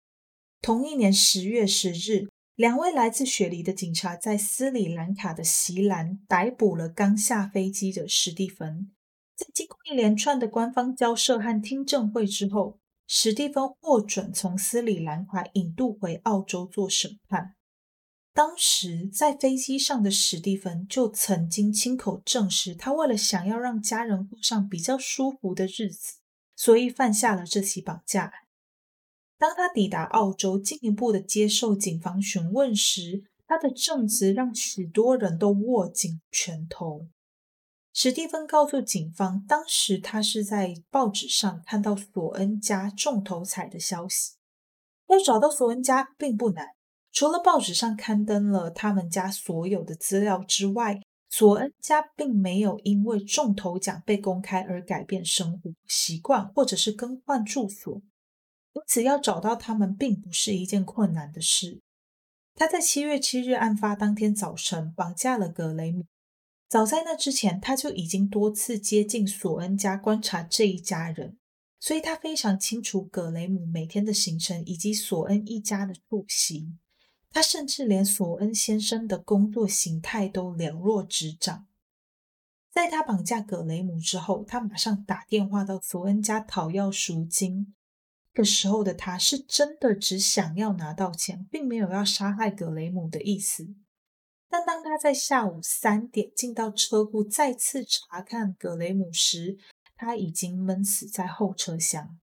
[0.61, 8.91] 同一年十月十日，两位来自雪梨的警察在斯里兰卡的席兰逮捕了刚下飞机的史蒂芬。
[9.37, 17.55] 在经过一连串的官方交涉和听证会之后，史蒂芬获准从斯里兰卡引渡回澳洲做审判。
[18.41, 26.15] 当时在飞机上的史蒂芬就曾经亲口证实，他为了想要让家人过上比较舒服的日子，
[26.57, 28.33] 所以犯下了这起绑架案。
[29.37, 37.09] 当他抵达澳洲，进一步的接受警方询问时，他的证词让许多人都握紧拳头。
[37.93, 44.37] 史蒂芬告诉警方，当时他是在报纸上看到索恩家中头彩的消息。
[45.09, 46.69] 要找到索恩家并不难，
[47.13, 57.95] 除了报纸上刊登了他们家所有的资料之外，索恩家并没有因为中头奖被公开而改变生活习惯或者是更换住所，
[58.75, 61.81] 因此要找到他们并不是一件困难的事。
[62.55, 66.05] 他在七月七日案发当天早晨绑架了格雷姆。
[66.69, 71.37] 早在那之前，他就已经多次接近索恩家观察这一家人，
[71.81, 76.73] 所以他非常清楚葛雷姆每天的行程以及索恩一家的作息。
[77.31, 81.67] 他甚至连索恩先生的工作形态都了若指掌。
[82.73, 87.75] 在他绑架葛雷姆之后，他马上打电话到索恩家讨要赎金。
[88.33, 93.75] 这时候的他是真的只想要拿到钱，并没有要杀害葛雷姆的意思。
[94.49, 99.59] 但当他在下午三点进到车库再次查看葛雷姆时，
[99.97, 102.19] 他已经闷死在后车厢，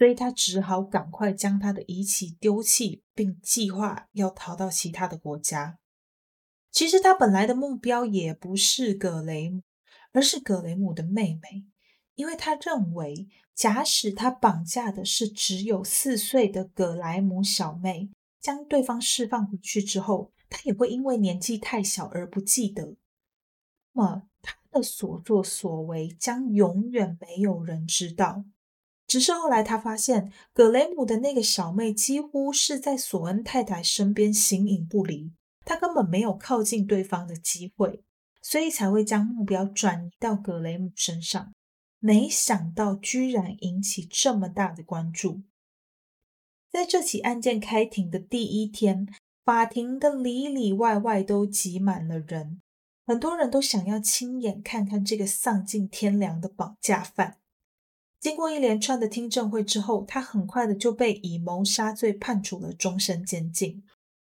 [0.00, 5.78] 所以他只好赶快将他的仪器丢弃，并计划要逃到其他的国家。
[6.70, 9.60] 其实他本来的目标也不是葛雷姆，
[10.14, 11.66] 而是葛雷姆的妹妹，
[12.14, 18.08] 因为他认为，假使他绑架的是只有四岁的葛莱姆小妹，
[18.40, 20.32] 将对方释放回去之后。
[20.48, 22.96] 他也会因为年纪太小而不记得，
[23.92, 28.46] 那么他的所作所为将永远没有人知道。
[29.10, 35.32] 只是后来他发现，葛雷姆的那个小妹几乎是在索恩太太身边形影不离，
[35.64, 38.04] 他根本没有靠近对方的机会，
[38.40, 41.52] 所以才会将目标转移到葛雷姆身上。
[41.98, 45.42] 没想到居然引起这么大的关注。
[46.70, 49.08] 在这起案件开庭的第一天。
[49.42, 52.60] 法庭的里里外外都挤满了人，
[53.04, 57.39] 很多人都想要亲眼看看这个丧尽天良的绑架犯。
[58.20, 63.82] 经过一连串的听证会之后，他很快的就被以谋杀罪判处了终身监禁。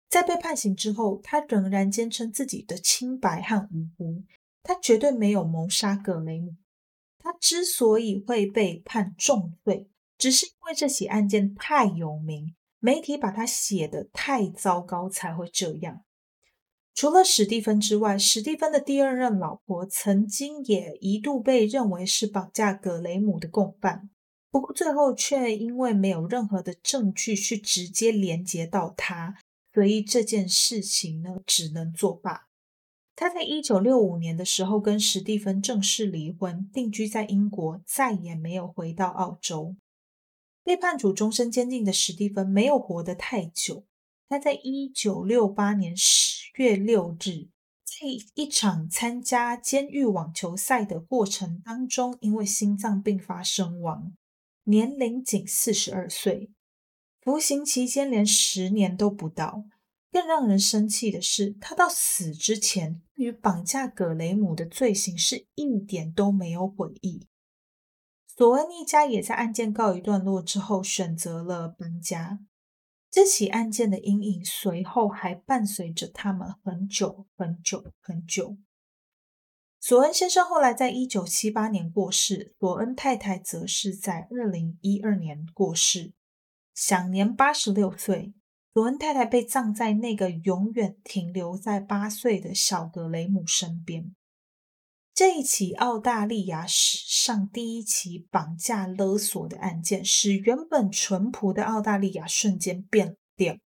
[0.09, 4.23] 在被判刑之后，他仍然坚称自己的清白和无辜，
[4.63, 6.57] 他绝对没有谋杀格雷姆。
[7.19, 12.55] 他之所以会被判重罪，只是因为这起案件太有名。
[12.81, 16.03] 媒体把他写的太糟糕，才会这样。
[16.95, 24.11] 除了史蒂芬之外，史蒂芬的第二任老婆曾经也一度被认为是绑架格雷姆的共犯。
[24.51, 29.37] 不过最后却因为没有任何的证据去直接连接到他，
[29.73, 32.49] 所以这件事情呢只能作罢。
[33.15, 39.77] 他在一九六五年的时候跟史蒂芬正式离婚，定居在英国，再也没有回到澳洲。
[40.65, 43.85] 被判处终身监禁的史蒂芬没有活得太久。
[44.29, 47.49] 他在一九六八年十月六日，
[47.85, 54.13] 在一场参加监狱网球赛的过程当中，因为心脏病发身亡，
[54.65, 56.51] 年龄仅四十二岁。
[57.21, 59.65] 服刑期间连十年都不到。
[60.13, 67.29] 更让人生气的是，他到死之前与绑架葛雷姆的罪行是一点都没有悔意。
[68.27, 72.41] 索恩一家也在案件告一段落之后选择了搬家。
[73.11, 78.57] 这起案件的阴影随后还伴随着他们很久很久很久。
[79.81, 86.13] 索恩先生后来在一九七八年过世，索恩太太则是在二零一二年过世，
[86.75, 88.35] 享年八十六岁。
[88.73, 94.15] 罗恩太太被葬在那个永远停留在八岁的小格雷姆身边。
[95.21, 103.59] 这一起澳大利亚史上第一起绑架勒索的案件，使原本淳朴的澳大利亚瞬间变调。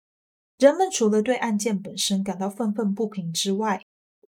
[0.58, 3.84] 人们除了对案件本身感到愤愤不平之外，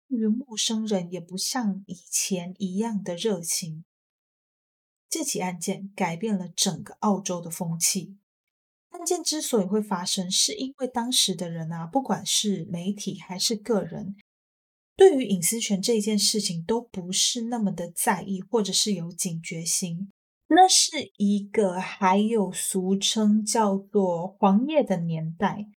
[0.08, 3.84] 对于陌生人也不像以前一样的热情。
[5.10, 8.18] 这起案件改变了整个澳洲的风气。
[8.90, 14.16] 案件之所以会发生，是因为当时的人啊，不管是媒体还是个人，
[14.96, 20.10] 对于隐私权这件事情都不是那么的在意，或者是有警觉心。
[20.48, 25.68] 那是一个还有俗称叫做“黄页”的年代。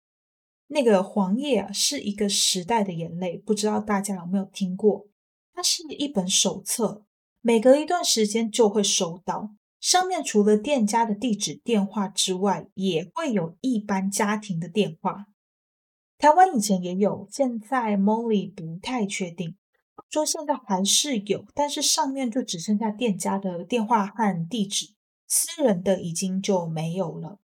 [0.68, 5.08] 那个黄页啊，是一个时代的眼泪，不知道大家有没有听过？
[5.54, 7.04] 它是一本手册，
[7.40, 9.54] 每隔一段时间就会收到。
[9.80, 15.26] 上面除了店家的地址、电话之外，也会有一般家庭的电话。
[16.18, 19.56] 台湾以前也有，现在 Molly 不太确定，
[20.10, 24.94] 说现在还是有，但是上面就只剩下店家的电话和地址，
[25.28, 27.38] 私人的已经就没有了。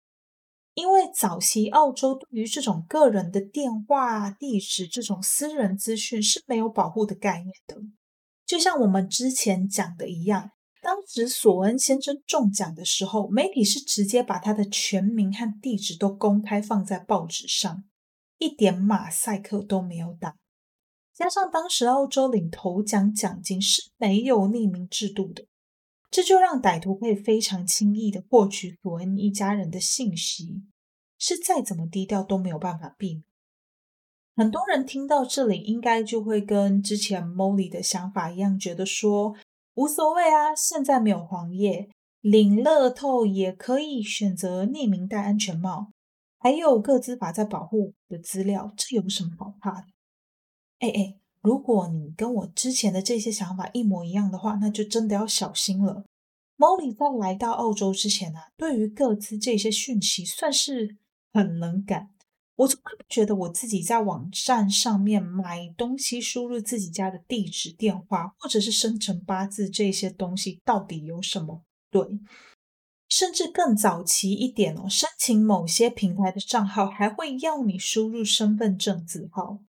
[0.74, 7.78] 因为早期澳洲对于这种个人的电话、地址这种私人资讯是没有保护的概念的，
[8.44, 10.50] 就像我们之前讲的一样。
[10.82, 17.84] 当时索恩先生中奖的时候，媒体是直接把他的全名和地址都公开放在报纸上，
[18.44, 20.36] 一点马赛克都没有打。
[21.14, 25.46] 加上当时澳洲领头奖奖金是没有匿名制度的，
[26.12, 30.64] 这就让歹徒可以非常轻易的获取索恩一家人的信息，
[31.18, 33.24] 是再怎么低调都没有办法避免。
[34.36, 39.36] 很多人听到这里，应该就会跟之前 Molly 的想法一样，觉得说。
[39.76, 41.90] 无所谓啊，现在没有黄页，
[42.22, 45.93] 领乐透也可以选择匿名戴安全帽，
[46.44, 49.88] 还有各自法在保护的资料，这有什么好怕的？
[50.80, 56.04] 哎哎，如果你跟我之前的这些想法一模一样的话，那就真的要小心了。
[56.58, 60.98] Molly 在来到澳洲之前呢，对于各自这些讯息算是
[61.32, 62.10] 很冷感。
[62.56, 72.20] 我从来不觉得我自己在网站上面买东西，输入自己家的地址、电话，或者是生辰八字这些东西，到底有什么对？
[73.14, 79.60] 甚至更早期一点哦，申请某些平台的账号，还会要你输入身份证字号。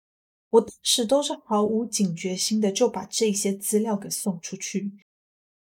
[0.48, 4.94] 我当时都是毫无警觉心的，就把这些资料给送出去。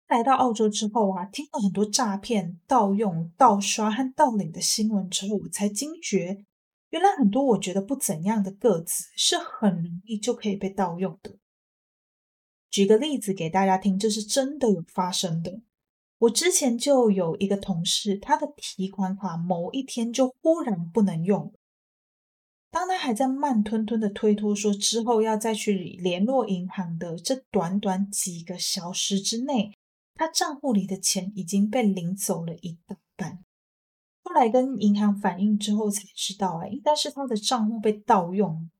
[0.06, 6.44] 来到澳洲之后啊，听了很多诈骗、盗用、盗刷和盗领的新闻之后，我才惊觉。
[6.90, 11.34] 原来很多我觉得不怎样的个子是很容易就可以被盗用的。
[12.70, 15.60] 举个例子给大家听，这是真的有发生的。
[16.24, 21.52] 我之前就有一个同事，他的提款卡某一天就忽然不能用了。
[22.70, 29.72] 当他还在慢吞吞的推脱说之后要再去联络银行的这短短几个小时之内，
[30.14, 33.44] 他账户里的钱已经被领走了一大半。
[34.22, 38.70] 后来跟银行反映之后才知道，哎，应该是他的账户被盗用，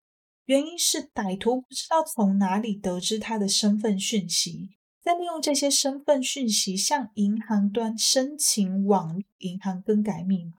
[0.47, 4.71] 原因是歹徒不知道从哪里得知他的身份讯息，
[5.05, 10.53] 再利用这些身份讯息向银行端申请网银行更改密码，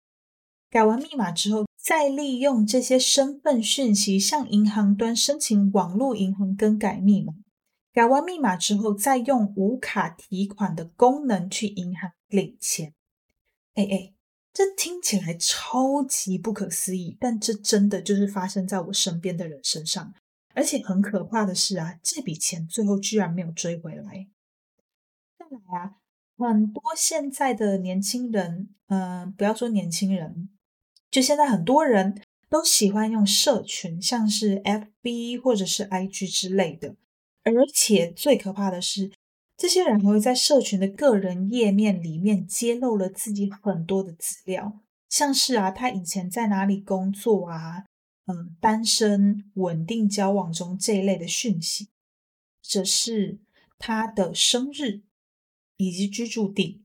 [0.69, 7.33] 改完密码之后，再利用这些身份讯息向银行端申请网络银行更改密码，
[7.91, 12.93] 改完密码之后，再用无卡提款的功能去银行领钱，
[13.73, 14.11] 哎哎。
[14.57, 20.13] 这听起来超级不可思议，但这真的就是发生在我身边的人身上。
[20.53, 24.27] 而且很可怕的是啊，这笔钱最后居然没有追回来。
[25.67, 25.95] 啊，
[26.37, 30.49] 很多现在的年轻人，嗯，不要说年轻人，
[31.09, 36.95] 就现在很多人都喜欢用社群，像是 FB 或者是 IG 之类的。
[37.43, 39.11] 而且最可怕的是，
[39.55, 44.79] 这些人还会在社群的个人页面里面揭露了自己很多的资料，
[45.09, 47.85] 像是啊，他以前在哪里工作啊，
[48.25, 51.89] 嗯，单身、稳定交往中这一类的讯息，
[52.61, 53.39] 这是
[53.77, 55.03] 他的生日。
[55.77, 56.83] 以及居住地，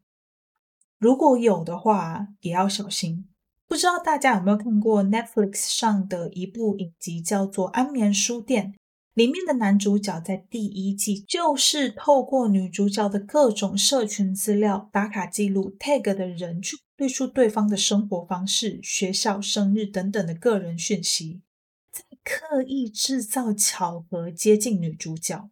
[0.98, 3.26] 如果有的话，也要小心。
[3.66, 8.72] 不知道大家有没有看过 Netflix 上的一部影集，叫做《安眠书店》。
[9.14, 21.42] 里面的男主角在第一季就是透过女主角的各种社群资料、打卡记录、tag 的人去列出对方的生活方式、学校、生日等等的个人讯息，
[21.90, 25.50] 在刻意制造巧合接近女主角。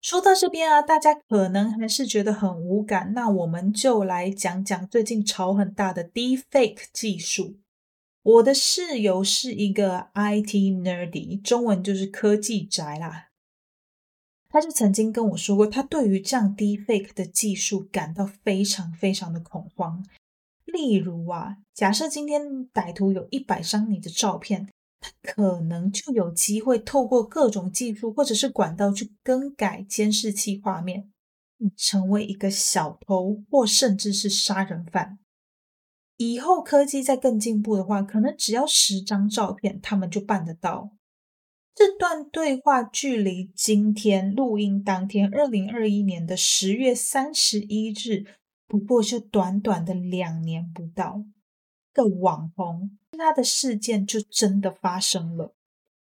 [0.00, 7.58] 说到这边啊，大家可能还是觉得很无感，那我们就来讲讲最近潮很大的 Deepfake 技术。
[8.22, 13.30] 我的室友是一个 IT nerdy，中文就是科技宅啦。
[14.48, 20.06] 他就曾经跟我说过，他对于这样 Deepfake 的技术感到非常非常的恐慌。
[20.64, 22.42] 例如啊，假设今天
[22.72, 24.68] 歹徒有一百张你的照片。
[25.00, 31.10] 他可能就有机会透过各种技术或者是管道去更改监视器画面，
[31.76, 35.18] 成为一个小偷或甚至是杀人犯。
[36.16, 40.90] 以后科技再更进步的话，可能只要十张照片，他们就办得到。
[41.72, 48.24] 这段对话距离今天录音当天，二零二一年的十月三十一日，
[48.66, 51.22] 不过就短短的两年不到。
[51.98, 55.56] 个网红，他的事件就真的发生了。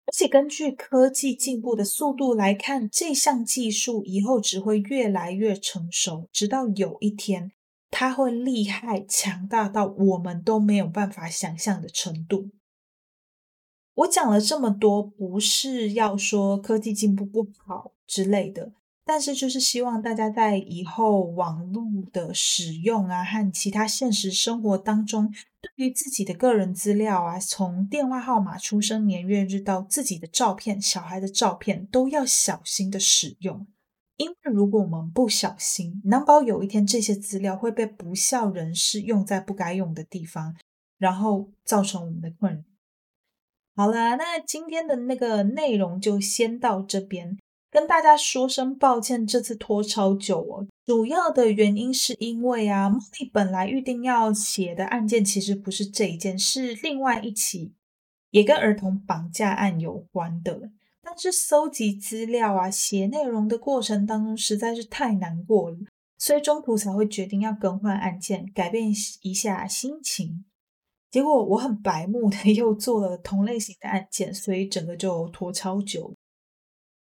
[0.05, 7.53] 而且根据科技进步的速度来看，这项技术以后只会越来越成熟，直到有一天，
[7.91, 12.51] 它会厉害强大到我们都没有办法想象的程度。
[13.95, 18.73] 我讲了这么多，不是要说科技进步不好之类的。
[19.05, 21.83] 但是，就是希望大家在以后网络
[22.13, 25.33] 的使用啊，和其他现实生活当中，
[25.77, 33.67] 对于自己的个人资料啊，从电话号码、出生年月日到自己的照片、小孩的照片，都要小心的使用。
[34.17, 40.55] 因为如果我们不小心，难保有一天这些资料会被不孝人士用在不该用的地方，
[40.99, 42.63] 然后造成我们的困扰。
[43.75, 47.39] 好啦，那今天的那个内容就先到这边。
[47.71, 50.67] 跟大家说声抱歉，这次拖超久哦。
[50.87, 57.73] 主要的原因是因为啊，茉莉本来预定要写的案件其实不是这一件，是另外一起
[58.31, 60.71] 也跟儿童绑架案有关的。
[61.03, 65.79] 但是搜集资料啊、写内容的过程当中实在是太难过了，
[66.19, 68.93] 所以中途才会决定要更换案件，改变
[69.23, 70.45] 一下心情。
[71.11, 76.13] 结果我很白目的 又做了同类型的案件，所以整个就拖超久。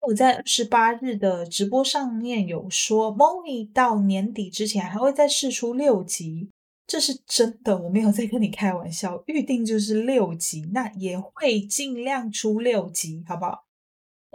[0.08, 6.50] 我在二十八日的直播上面有说，Molly 到年底之前还会再试出六集，
[6.86, 9.22] 这是真的，我没有在跟你开玩笑。
[9.26, 13.66] 预定就是六集，那也会尽量出六集，好不好？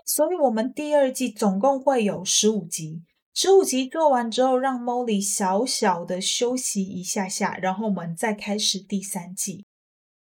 [0.04, 3.02] 所以，我们第二季总共会有十五集，
[3.32, 9.64] 十五集做完之后，让 Molly 小小的休息一下下，然后我们再开始第三季，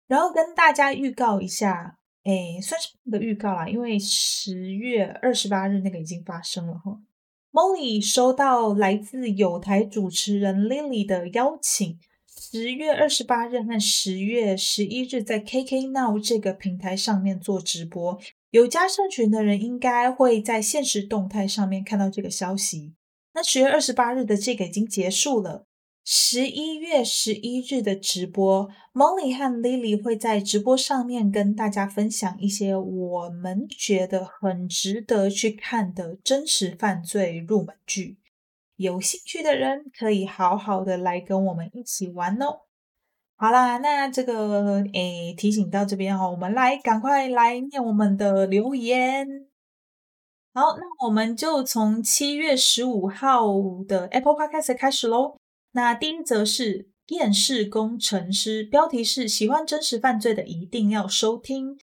[0.06, 1.98] 然后跟大家预告一下。
[2.26, 6.98] 哎，算是个预告啦，因为十月二十八日那个已经发生了哈。
[7.52, 12.00] Molly 收到来自有台主持人 Lily 的邀请，
[12.50, 18.18] 十月二十八日和十月十一日在 KK Now 这个平台上面做直播，
[18.50, 22.94] 有加社群的人应该会在现实动态上面看到这个消息。
[23.34, 25.66] 那十月二十八日的这个已经结束了。
[26.08, 38.18] 十一月十一日的直播，Molly 和 Lily 会在直播上面跟大家分享一些我们觉得很值得去看的真实犯罪入门剧。
[38.76, 42.60] 有兴趣的人可以好好的来跟我们一起玩哦。
[43.34, 49.26] 好啦，那这个诶提醒到这边哈，我们来赶快来念我们的留言。
[50.54, 53.44] 好，那我们就从七月十五号
[53.88, 55.36] 的 Apple Podcast 开始喽。
[55.76, 61.72] 那第一则是厌世工程师，标题是喜欢真实犯罪的一定要收听。
[61.74, 61.78] 内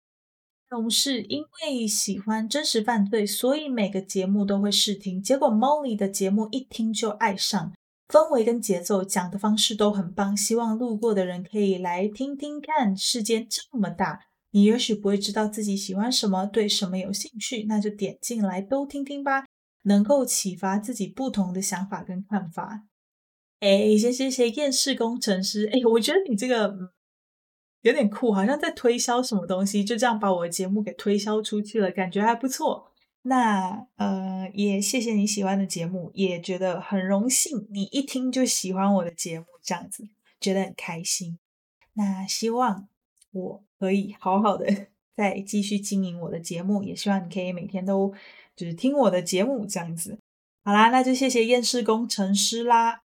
[0.68, 5.20] 容是因为喜欢真实犯罪，所以每个节目都会试听。
[5.20, 7.72] 结果 Molly 的节目一听就爱上，
[8.06, 10.36] 氛围跟节奏讲的方式都很棒。
[10.36, 12.96] 希望路过的人可以来听听看。
[12.96, 14.20] 世界这么大，
[14.52, 19.46] 你也许不会知道自己喜欢什么，对什么有兴趣，那就点进来都听听吧，
[19.82, 22.84] 能够启发自己不同的想法跟看法。
[23.60, 25.68] 哎，先谢谢厌世工程师。
[25.72, 26.90] 哎，我觉得你这个
[27.82, 32.90] 有点酷，好像在推销什么东西，就这样把我的节目给推销出去了，感觉还不错。
[33.22, 40.08] 那呃，也谢谢你喜欢的节目，也觉得很荣幸，你一听就喜欢我的节目，这样子
[40.40, 41.38] 觉得很开心。
[41.92, 42.88] 那希望
[43.32, 48.14] 我可以好好的 再继续经营我的节目，也希望你可以每天都
[48.56, 50.18] 就是听我的节目这样子。
[50.64, 53.02] 好啦，那就谢谢厌世工程师啦。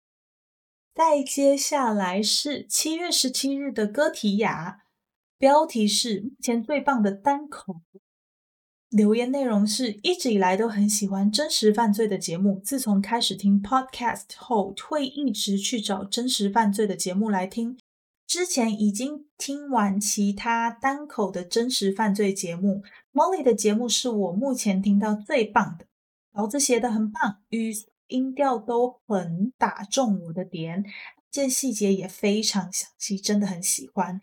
[0.95, 4.83] 再接下来是七月十七日的歌题雅，
[5.39, 7.81] 标题是目前最棒的单口。
[8.91, 17.79] 留言内容是一直以来都很喜欢真实犯罪的节目，自从开始听 podcast 后，会一直去找真实犯罪的节目来听。
[18.27, 22.83] 之前已经听完其他单口的真实犯罪节目
[23.13, 25.87] ，Molly 的节目是我目前听到最棒的，
[26.33, 27.73] 稿子写的很棒，语。
[28.11, 30.85] 音调都很打中我的点，
[31.31, 34.17] 这细节也非常详细，真的很喜欢。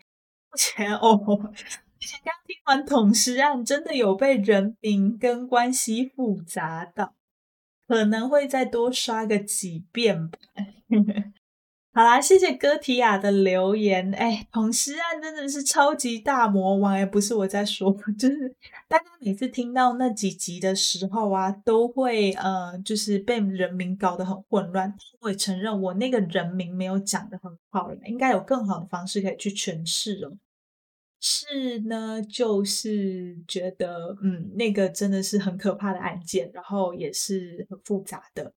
[0.50, 7.14] 目前哦，刚听完捅尸案，真的有被人名跟关系复杂到，
[7.86, 10.38] 可能会再多刷个几遍吧。
[11.94, 14.12] 好啦，谢谢哥提亚的留言。
[14.14, 18.54] 哎，同尸案真的是超级大魔王哎，不是我在说， 就是
[18.86, 24.94] 大家每次听到那几集的时候啊，都会呃，就是被人名搞得很混乱。
[25.20, 30.32] 我也承认我那个人名没有讲的很好，应该有更好的方式可以去诠释哦。
[31.20, 38.52] 是呢，就是觉得嗯，那个真的是很可怕的案件，然后也是很复杂的。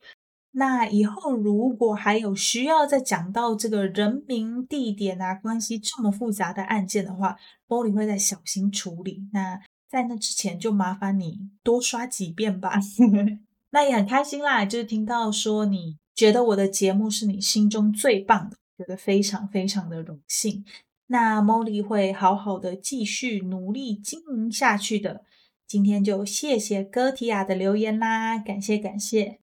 [0.54, 7.38] 那以后如果还有需要再讲到这个人名、地点啊关系这么复杂的案件的话，
[7.68, 9.30] 玻璃会再小心处理。
[9.32, 12.80] 那在那之前就麻烦你多刷几遍吧。
[13.72, 20.64] 那也很开心啦，就是听到说你觉得我的节目是你心中最棒的，觉得非常非常的荣幸。
[21.08, 25.24] 那 Molly 会好好的继续努力经营下去的。
[25.68, 29.41] 今天就谢谢哥提亚的留言啦，感谢感谢。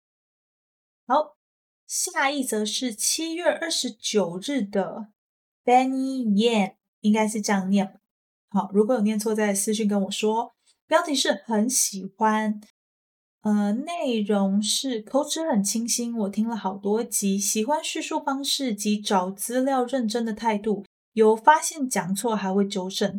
[1.11, 1.39] 好，
[1.87, 5.09] 下一则是七月二十九日的
[5.65, 7.99] Benny Yan，应该是这样念。
[8.51, 10.55] 好，如果有念错，在私信跟我说。
[10.87, 12.61] 标题是很喜欢，
[13.41, 20.85] 呃，内容是口齿很清新，我听了好多集，喜欢叙述方式及找资料认真的态度，
[21.15, 23.19] 有发现讲错还会纠正。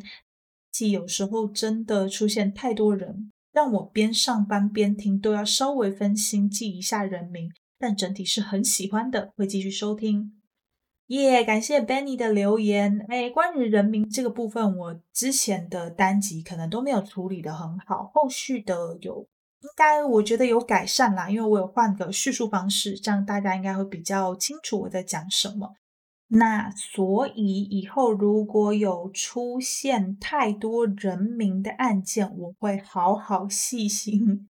[0.72, 7.52] 即有时候真的出现太多人，让我边上班边听都要稍微分心记一下人名。
[7.80, 10.34] 但整体是很喜欢的，会继续收听。
[11.08, 13.04] 耶，感谢 Benny 的留言。
[13.08, 19.28] 哎，关于人名这个部分，我之前的单集可能都没有处理的很好，后续的有
[19.62, 25.74] 应该我觉得有改善啦，因为我有换个叙述方式，这样大家应该会比较清楚我在讲什么。
[26.28, 34.49] 那所以以后如果有出现太多人名的案件，我会好好细心。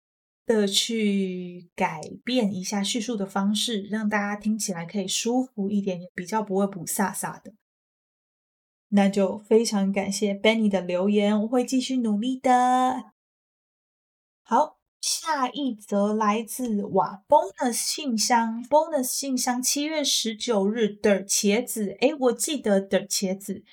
[0.52, 7.54] 的去改变一下叙述的方式，让大家听起来可以舒服一点，比较不会补飒飒的。
[8.88, 13.12] 那就非常感谢 Benny 的留言，我会继续努力的。
[14.42, 23.64] 好，下一则来自哇 Bonus 信箱，Bonus 信箱七月十九日的茄子，诶，我记得的茄子，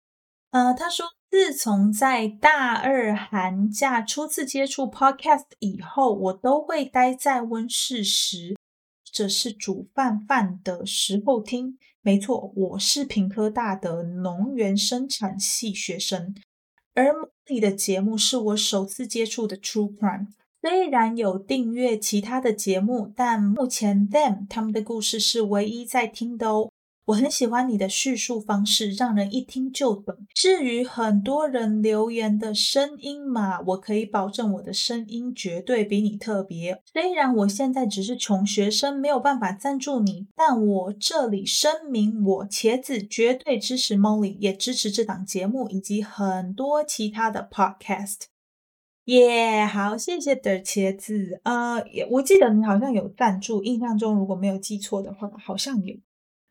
[0.51, 1.05] 呃，他说。
[1.31, 8.57] 自从在大二寒假初次接触 Podcast 以后，我都会待在温室时，
[9.03, 11.77] 这是煮饭饭的时候听。
[12.01, 16.33] 没错，我是平科大的农园生产系学生，
[16.95, 17.13] 而
[17.47, 20.29] 你的节目是我首次接触的 True Crime。
[20.63, 26.71] 虽然有订阅其他的节目，但目前 Them 他们的故事是唯一在听的哦。
[27.09, 30.15] 我很喜欢你的叙述方式，让人一听就懂。
[30.35, 36.83] 至于很多人留言的声音嘛，我可以保证我的声音绝对比你特别。
[36.93, 48.25] 虽然我现在只是穷学生，没有办法赞助你，但我这里声明，我茄子绝对支持 Molly，也支持这档节目以及很多其他的 podcast。
[49.05, 51.41] 耶，好，谢谢的茄子。
[51.43, 55.95] 呃，我记得你好像有赞助，印象中如果没有记错的话，好像有。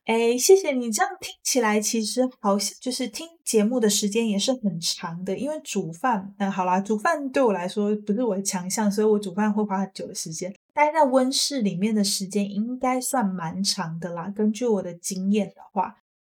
[0.09, 10.51] 哎，谢谢你，这样听起来其实好像就是听节目的时间也是很长的，因为煮饭，嗯，好啦，煮饭对我来说不是我的强项，所以我煮饭会花很久的时间。
[10.73, 15.97] 待在温室里面的时间应该算蛮长的啦，根据我的经验的话，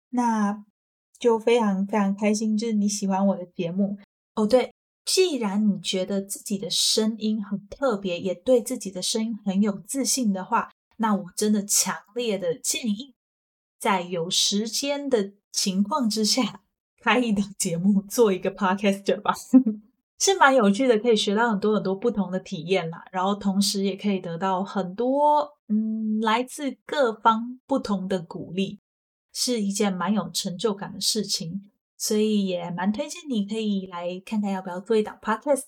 [0.10, 0.66] 那
[1.18, 3.98] 就非常非常开心，就是你喜欢我的节目
[4.36, 4.46] 哦。
[4.46, 4.74] 对，
[5.06, 13.14] 既然你觉得自己的声音很特别，也对自己的声音很有自信的话，那我真的强烈的建议。
[13.82, 16.62] 在有时间的情况之下
[17.02, 19.34] 开一档节目，做一个 podcaster 吧，
[20.20, 23.04] 是蛮有趣的，可以学到很多很多不同的体验啦。
[23.12, 28.80] 然后同时也可以得到很多嗯来自各方不同的鼓励，
[29.34, 31.64] 是一件蛮有成就感的事情。
[31.98, 35.64] 所以也蛮推荐你可以来看看要不要做一档 podcast。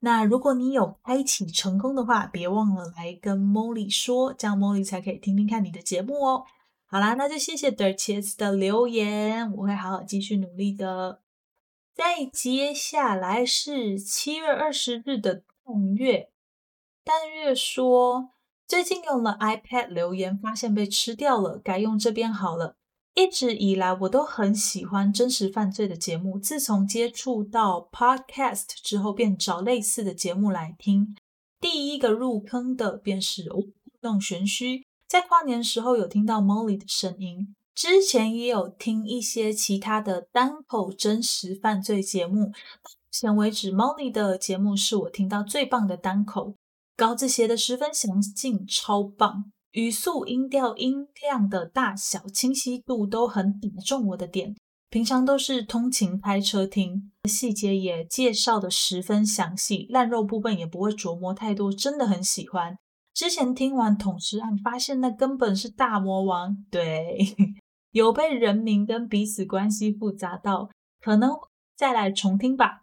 [0.00, 6.44] 那如果你有开启成功的话，别忘了来跟 Molly 说，这样 Molly 才可以听听看你的节目哦。
[6.90, 11.20] 好啦，那就谢谢 Dirties 的留言，我会好好继续努力的。
[11.94, 16.30] 再接下来是七月二十日的淡月，
[17.04, 18.30] 淡月说
[18.66, 22.76] 最近用了 iPad 留言，发现被吃掉了，改用这边好了。
[23.14, 26.38] 一直以来，我都很喜欢真实犯罪的节目。
[26.38, 31.14] 自从接触到 Podcast 之后，便找类似的节目来听。
[31.60, 42.48] 第一个入坑的便是互动玄虚，在跨年时候有听到 Molly 的声音，之前也有听一些其他的单口真实犯罪节目。
[42.48, 42.52] 目
[43.10, 46.54] 前为止，Molly 的节目是我听到最棒的单口，
[46.94, 49.50] 稿子写的十分详尽，超棒。
[49.72, 54.54] 语速、音调、音量的大小、清晰度都很打中我的点。
[54.90, 62.76] 平常都是通勤开车听，细节也介绍的十分详细，烂肉部分也不会琢磨太多，真的很喜欢。
[63.18, 67.18] 之前听完统尸案，发现那根本是大魔王， 对，
[67.90, 71.32] 有被人民跟彼此关系复杂到，可能
[71.76, 72.82] 再来重听吧。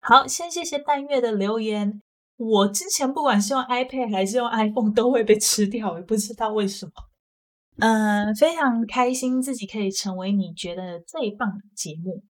[0.00, 2.00] 好，先谢谢淡月的留言。
[2.36, 6.92] 我之前不管是用 iPad 还是用 iPhone 都会被吃掉，也不知道为什么。
[7.78, 12.22] 嗯，非常开心自己可以成为你觉得最棒的节目，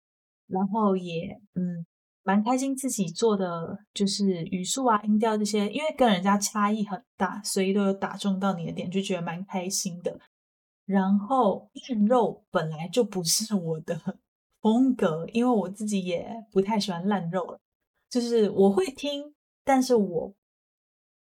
[0.47, 1.84] 然后也嗯
[2.25, 10.18] 蛮开心自己做的就是语速啊、音调这些，因为跟人家差异很大，所以都有打中到你的点，就觉得蛮开心的。
[10.87, 14.01] 然后烂肉本来就不是我的
[14.61, 17.61] 风格，因为我自己也不太喜欢烂肉了，
[18.11, 19.33] 就是我会听。
[19.66, 20.35] 但是我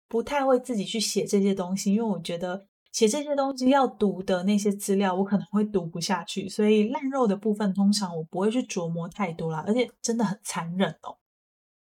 [0.09, 6.49] 不太会自己去写这些东西，因为我觉得写这些东西要读的那些资料，我可能会读不下去。
[6.49, 11.19] 所以烂肉的部分，通常我不会去琢磨太多啦，而且真的很残忍哦。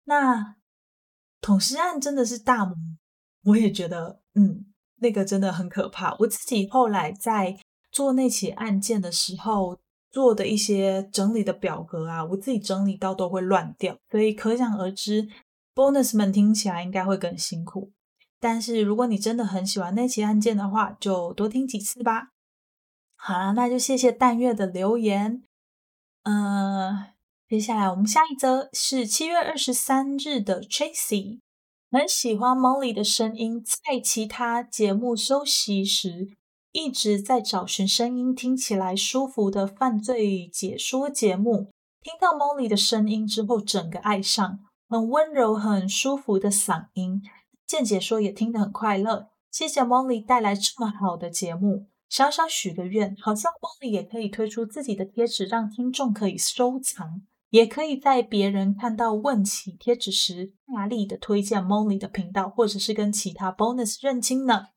[0.05, 0.55] 那
[1.41, 2.75] 统尸案真的是大魔，
[3.43, 6.15] 我也觉得，嗯，那个真的很可怕。
[6.17, 7.55] 我自己后来在
[7.91, 9.77] 做那起案件的时候，
[10.11, 15.29] 做的一些整理的表格啊，我自己整理到都会乱掉，所以可想而知。
[15.75, 17.91] Bonus 们听起来应该会更辛苦，
[18.47, 22.27] 但是如果你真的很喜欢那起案件的话，就多听几次吧。
[23.15, 25.41] 好了，那就谢谢淡月的留言。
[26.21, 27.07] 嗯，
[27.49, 31.39] 接下来我们下一则是七月二十三日的 Tracy，
[31.89, 36.29] 很喜欢 Molly 的声音，在其他节目休息时
[36.71, 41.71] 一直在找寻声音听起来舒服的犯罪解说节目，
[42.03, 44.59] 听到 Molly 的声音之后，整个爱上。
[44.87, 47.23] 很温柔、很舒服的嗓音，
[47.67, 49.29] 见解说也听得很快乐。
[49.51, 51.87] 谢谢 Molly 带来这么好的节目。
[52.07, 64.67] 小小许个愿，好像 Molly 也可以推出自己的贴纸，让听众可以收藏，也可以在别人看到问起贴纸时，大力的推荐 Molly 的频道，或者是跟其他 Bonus 认亲呢。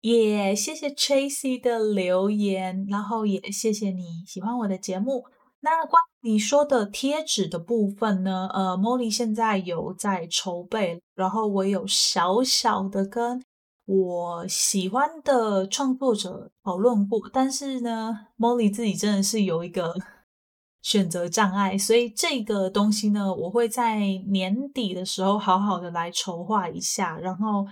[0.00, 5.24] 也谢谢 Tracy 的留言，然后也谢谢你喜欢我的节目。
[5.66, 8.48] 那关你说的贴纸的部分呢？
[8.54, 13.42] 呃，Molly 现在有在筹备，然后我有小小的跟
[13.84, 19.92] 我喜欢的创作者讨论过，但是呢，Molly 自己真的是有一个
[20.82, 23.98] 选择障碍，所以这个东西呢，我会在
[24.28, 27.66] 年底的时候好好的来筹划一下，然后。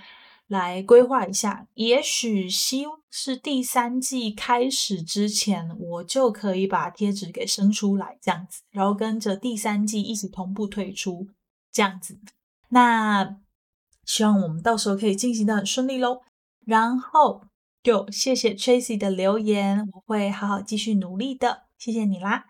[0.55, 11.27] 来规划一下，也许希望是第三季开始之前，我就可以把贴纸给生出来，这样子，然后跟着第三季一起同步推出，
[11.73, 12.21] 这样子。
[12.69, 13.37] 那
[14.05, 16.21] 希望我们到时候可以进行的很顺利喽。
[16.65, 17.43] 然后
[17.83, 22.45] 就谢谢 Tracy 的留言，我会好好继续努力的，谢谢你啦。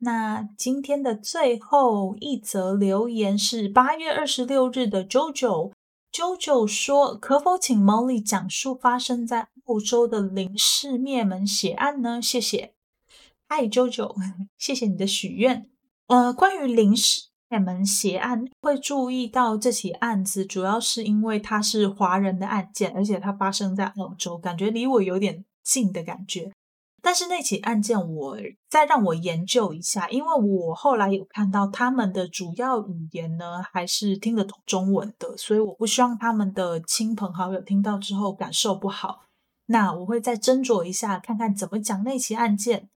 [0.00, 5.72] 那今天的最后一则留言是八月二十六日的 JoJo。
[6.12, 12.74] JoJo 说：“可否请 Molly 讲述发生在澳洲的林氏灭门血案呢？”谢谢。
[13.48, 14.14] 嗨，JoJo，
[14.58, 15.70] 谢谢你的许愿。
[16.08, 26.52] 呃，关于林氏灭门血案，会注意到这起案子，主要是因为它是华人的案件，而且它发生在澳洲，感觉离我有点近的感觉。
[27.08, 28.36] 但是那起案件，我
[28.68, 39.22] 再让我研究一下，因为我后来有看到他们的主要语言呢，还是听得懂中文的，所以我不希望他们的亲朋好友听到之后感受不好。
[39.68, 42.90] 那我会再斟酌一下，看看怎么讲那起案件，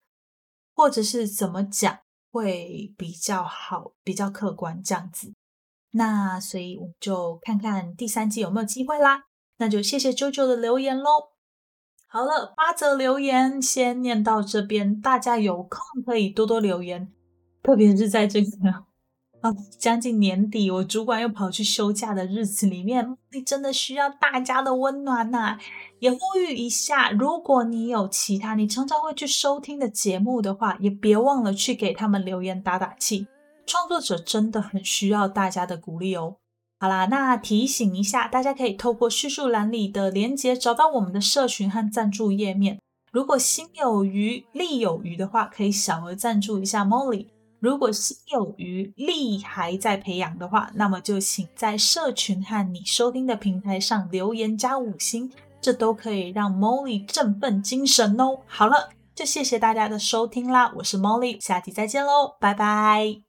[0.74, 2.00] 或者是怎么讲
[2.30, 5.32] 会比较好，比较客观这样子。
[5.92, 9.22] 那所以我们就看看第三季有没有机会啦。
[9.56, 11.31] 那就谢谢 JoJo 的留言喽。
[12.12, 17.10] 好了，八则留言先念到这边，大家有空可以多多留言，
[17.62, 18.48] 特别是在这个
[19.40, 25.58] 啊将近年底，我主管又跑去休假的日子里面，你真的需要大家的温暖呐。
[26.00, 33.26] 也呼吁一下，如果你有其他你常常会去收听的节目的话，也别忘了去给他们留言打打气。
[33.64, 36.36] 创作者真的很需要大家的鼓励哦。
[36.82, 42.80] 好啦，那提醒一下，大家可以透过叙述栏里的连接找到我们的社群和赞助页面。
[43.12, 47.28] 如果心有余力有余的话，可以小额赞助一下 Molly。
[47.60, 55.30] 如果心有余力还在培养的话，那么就请在社群和你收听的平台上留言加五星，
[55.60, 58.40] 这都可以让 Molly 振奋精神哦。
[58.48, 63.22] 好了，就谢谢大家的收听啦，我是 Molly，下期再见喽，拜拜。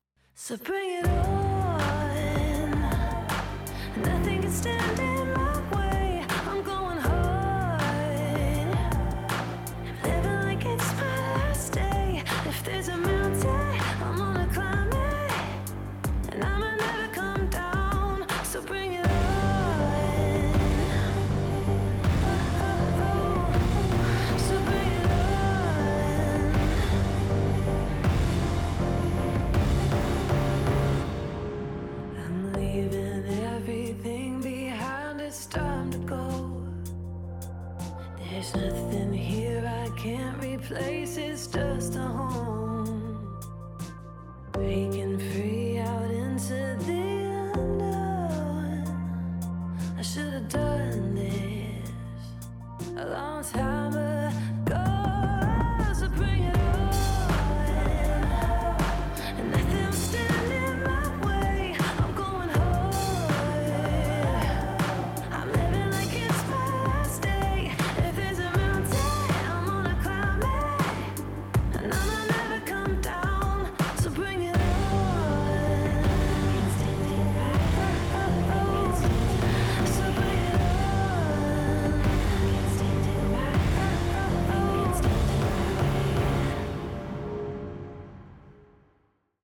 [40.74, 41.73] places to